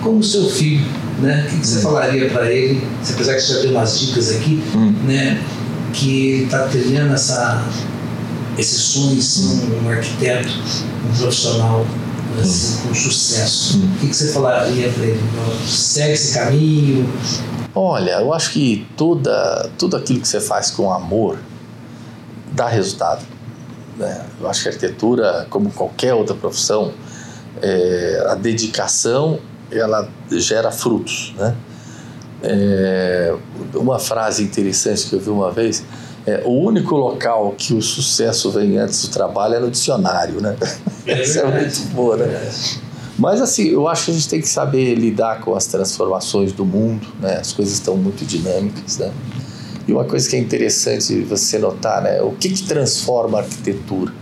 como 0.02 0.22
seu 0.24 0.50
filho, 0.50 0.86
né? 1.22 1.46
O 1.46 1.50
que, 1.52 1.60
que 1.60 1.68
você 1.68 1.80
falaria 1.82 2.30
para 2.30 2.52
ele, 2.52 2.82
se 3.04 3.14
apesar 3.14 3.36
que 3.36 3.42
você 3.42 3.54
já 3.54 3.60
deu 3.62 3.72
umas 3.72 4.00
dicas 4.00 4.32
aqui, 4.36 4.62
Hum. 4.76 4.94
né? 5.06 5.42
Que 5.94 6.44
está 6.44 6.68
trilhando 6.68 7.14
essa, 7.14 7.64
esse 8.58 8.76
sonho 8.80 9.16
de 9.16 9.22
ser 9.22 9.46
um, 9.46 9.86
um 9.86 9.90
arquiteto, 9.90 10.50
um 11.10 11.18
profissional 11.18 11.86
assim, 12.40 12.88
com 12.88 12.94
sucesso. 12.94 13.78
O 13.78 14.00
que, 14.00 14.08
que 14.08 14.16
você 14.16 14.32
falaria 14.32 14.90
para 14.92 15.04
ele? 15.06 15.20
Segue 15.68 16.14
esse 16.14 16.34
caminho, 16.38 17.08
Olha, 17.76 18.20
eu 18.20 18.34
acho 18.34 18.52
que 18.52 18.88
toda, 18.98 19.70
tudo 19.78 19.96
aquilo 19.96 20.20
que 20.20 20.28
você 20.28 20.42
faz 20.42 20.72
com 20.72 20.92
amor 20.92 21.38
dá 22.52 22.68
resultado. 22.68 23.24
né? 23.96 24.26
Eu 24.40 24.50
acho 24.50 24.64
que 24.64 24.70
a 24.70 24.72
arquitetura, 24.72 25.48
como 25.50 25.72
qualquer 25.72 26.14
outra 26.14 26.36
profissão, 26.36 26.92
é, 27.62 28.26
a 28.28 28.36
dedicação 28.36 29.40
ela 29.72 30.10
gera 30.32 30.72
frutos. 30.72 31.34
Né? 31.38 31.56
É, 32.42 33.36
uma 33.76 34.00
frase 34.00 34.44
interessante 34.44 35.08
que 35.08 35.14
eu 35.14 35.20
vi 35.20 35.30
uma 35.30 35.52
vez 35.52 35.84
é 36.30 36.44
o 36.46 36.52
único 36.52 36.96
local 36.96 37.54
que 37.58 37.74
o 37.74 37.82
sucesso 37.82 38.52
vem 38.52 38.78
antes 38.78 39.02
do 39.02 39.12
trabalho 39.12 39.56
é 39.56 39.60
no 39.60 39.72
dicionário, 39.72 40.40
né? 40.40 40.56
Isso 41.06 41.40
é 41.40 41.46
muito 41.46 41.94
boa, 41.94 42.18
né? 42.18 42.52
Mas 43.18 43.42
assim, 43.42 43.68
eu 43.68 43.88
acho 43.88 44.06
que 44.06 44.12
a 44.12 44.14
gente 44.14 44.30
tem 44.30 44.40
que 44.40 44.48
saber 44.48 44.96
lidar 44.96 45.42
com 45.42 45.54
as 45.56 45.66
transformações 45.66 46.54
do 46.54 46.64
mundo, 46.64 47.08
né? 47.20 47.38
As 47.38 47.52
coisas 47.52 47.74
estão 47.74 47.98
muito 47.98 48.24
dinâmicas, 48.26 48.98
né? 48.98 49.12
E 49.88 49.92
uma 49.92 50.06
coisa 50.06 50.30
que 50.30 50.36
é 50.36 50.40
interessante 50.40 51.22
você 51.22 51.58
notar, 51.58 52.02
né? 52.02 52.22
O 52.22 52.32
que, 52.32 52.50
que 52.50 52.64
transforma 52.64 53.40
a 53.40 53.42
arquitetura? 53.42 54.14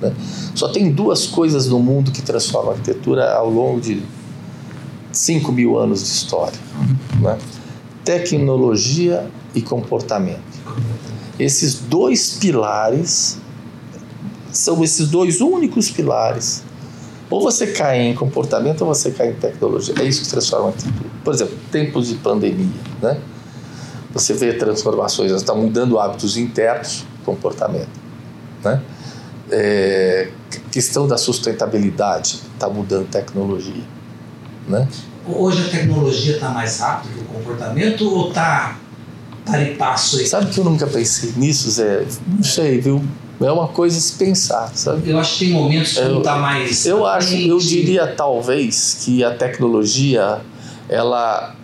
Né? 0.00 0.12
Só 0.54 0.68
tem 0.68 0.90
duas 0.90 1.26
coisas 1.26 1.68
no 1.68 1.78
mundo 1.78 2.10
que 2.10 2.20
transformam 2.20 2.72
a 2.72 2.74
arquitetura 2.74 3.32
ao 3.32 3.48
longo 3.48 3.80
de 3.80 4.02
5 5.12 5.52
mil 5.52 5.78
anos 5.78 6.00
de 6.00 6.08
história, 6.08 6.58
né? 7.20 7.38
Tecnologia 8.04 9.30
e 9.54 9.62
comportamento. 9.62 10.42
Esses 11.38 11.74
dois 11.74 12.34
pilares 12.34 13.38
são 14.50 14.84
esses 14.84 15.08
dois 15.08 15.40
únicos 15.40 15.90
pilares 15.90 16.62
ou 17.32 17.40
você 17.40 17.68
cai 17.68 17.98
em 18.02 18.14
comportamento 18.14 18.82
ou 18.82 18.88
você 18.88 19.10
cai 19.10 19.30
em 19.30 19.34
tecnologia. 19.34 19.94
É 19.98 20.04
isso 20.04 20.22
que 20.22 20.28
transforma 20.28 20.68
arquitetura. 20.68 21.08
Por 21.24 21.32
exemplo, 21.32 21.56
tempos 21.70 22.08
de 22.08 22.16
pandemia, 22.16 22.68
né? 23.00 23.18
Você 24.12 24.34
vê 24.34 24.52
transformações, 24.52 25.32
está 25.32 25.54
mudando 25.54 25.98
hábitos 25.98 26.36
internos, 26.36 27.06
comportamento, 27.24 27.88
né? 28.62 28.82
É, 29.50 30.28
questão 30.70 31.08
da 31.08 31.16
sustentabilidade, 31.16 32.42
está 32.52 32.68
mudando 32.68 33.08
tecnologia, 33.08 33.82
né? 34.68 34.86
Hoje 35.26 35.66
a 35.66 35.70
tecnologia 35.70 36.34
está 36.34 36.50
mais 36.50 36.80
rápida 36.80 37.14
que 37.14 37.20
o 37.20 37.24
comportamento 37.24 38.10
ou 38.12 38.28
está 38.28 38.76
para 39.44 39.62
em 39.62 39.74
passo 39.76 40.18
aí? 40.18 40.26
Sabe 40.26 40.46
que 40.52 40.58
eu 40.58 40.64
nunca 40.64 40.86
pensei 40.86 41.32
nisso, 41.36 41.70
Zé? 41.70 42.04
Não 42.26 42.42
sei, 42.44 42.80
viu? 42.80 43.02
É 43.40 43.50
uma 43.50 43.66
coisa 43.68 43.98
a 43.98 44.00
se 44.00 44.12
pensar, 44.12 44.70
sabe? 44.74 45.10
Eu 45.10 45.18
acho 45.18 45.38
que 45.38 45.44
tem 45.46 45.54
momentos 45.54 45.94
que 45.94 45.98
Eu- 45.98 46.10
não 46.10 46.18
está 46.18 46.36
mais. 46.36 46.86
Eu 46.86 47.04
acho, 47.06 47.34
eu 47.34 47.58
diria 47.58 48.06
talvez 48.06 48.98
que 49.04 49.24
a 49.24 49.32
tecnologia, 49.34 50.38
ela, 50.88 51.54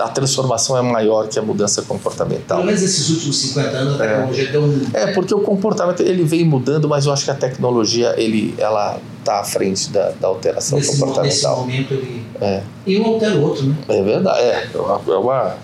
a 0.00 0.08
transformação 0.08 0.76
é 0.76 0.82
maior 0.82 1.28
que 1.28 1.38
a 1.38 1.42
mudança 1.42 1.82
comportamental. 1.82 2.58
Pelo 2.58 2.66
menos 2.66 2.82
esses 2.82 3.08
últimos 3.10 3.38
50 3.38 3.68
anos 3.76 4.00
a 4.00 4.04
É. 4.04 4.08
tecnologia 4.08 4.46
deu 4.50 4.62
um. 4.62 4.80
É 4.92 5.12
porque 5.12 5.32
o 5.34 5.40
comportamento 5.40 6.00
ele 6.00 6.24
vem 6.24 6.44
mudando, 6.44 6.88
mas 6.88 7.06
eu 7.06 7.12
acho 7.12 7.24
que 7.24 7.30
a 7.30 7.34
tecnologia 7.34 8.14
ele, 8.16 8.54
ela 8.58 8.98
está 9.20 9.40
à 9.40 9.44
frente 9.44 9.90
da, 9.90 10.10
da 10.20 10.26
alteração 10.28 10.78
Nesse, 10.78 10.98
mo- 10.98 11.06
nesse 11.06 11.42
comportamental. 11.42 11.56
momento 11.60 11.94
ele. 11.94 12.24
É. 12.40 12.62
E 12.86 12.98
um 12.98 13.04
altera 13.06 13.34
o 13.36 13.42
outro, 13.42 13.64
né? 13.66 13.76
É 13.88 14.02
verdade, 14.02 14.40
é, 14.40 14.68
é 14.74 14.78
uma, 14.78 15.00
é 15.06 15.16
uma- 15.18 15.54
é 15.54 15.56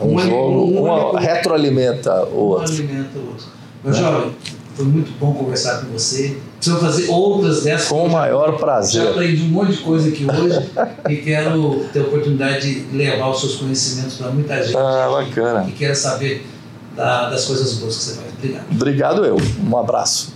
um 0.00 0.14
Um 0.14 0.18
jogo, 0.18 1.12
um 1.14 1.16
retroalimenta 1.16 2.24
o 2.26 2.36
outro. 2.50 2.72
alimenta 2.72 3.18
o 3.18 3.26
outro. 3.28 3.46
Meu 3.84 3.92
É. 3.92 3.96
jovem, 3.96 4.32
foi 4.74 4.84
muito 4.86 5.10
bom 5.18 5.32
conversar 5.34 5.80
com 5.84 5.92
você. 5.92 6.36
Precisamos 6.56 6.84
fazer 6.84 7.10
outras 7.10 7.62
dessas. 7.62 7.88
Com 7.88 8.04
o 8.06 8.10
maior 8.10 8.52
Já 8.52 8.58
prazer. 8.58 9.08
aprendi 9.08 9.42
um 9.42 9.48
monte 9.48 9.72
de 9.72 9.78
coisa 9.78 10.08
aqui 10.08 10.24
hoje 10.24 10.70
e 11.08 11.16
quero 11.16 11.84
ter 11.92 12.00
a 12.00 12.02
oportunidade 12.02 12.80
de 12.84 12.96
levar 12.96 13.28
os 13.30 13.40
seus 13.40 13.56
conhecimentos 13.56 14.14
para 14.16 14.30
muita 14.30 14.62
gente 14.62 14.76
Ah, 14.76 15.08
bacana. 15.10 15.64
que 15.64 15.72
queira 15.72 15.94
saber 15.94 16.44
da- 16.96 17.30
das 17.30 17.44
coisas 17.44 17.74
boas 17.74 17.96
que 17.96 18.02
você 18.04 18.14
faz. 18.16 18.28
Obrigado. 18.38 18.64
Obrigado 18.72 19.24
eu. 19.24 19.36
Um 19.68 19.76
abraço. 19.78 20.32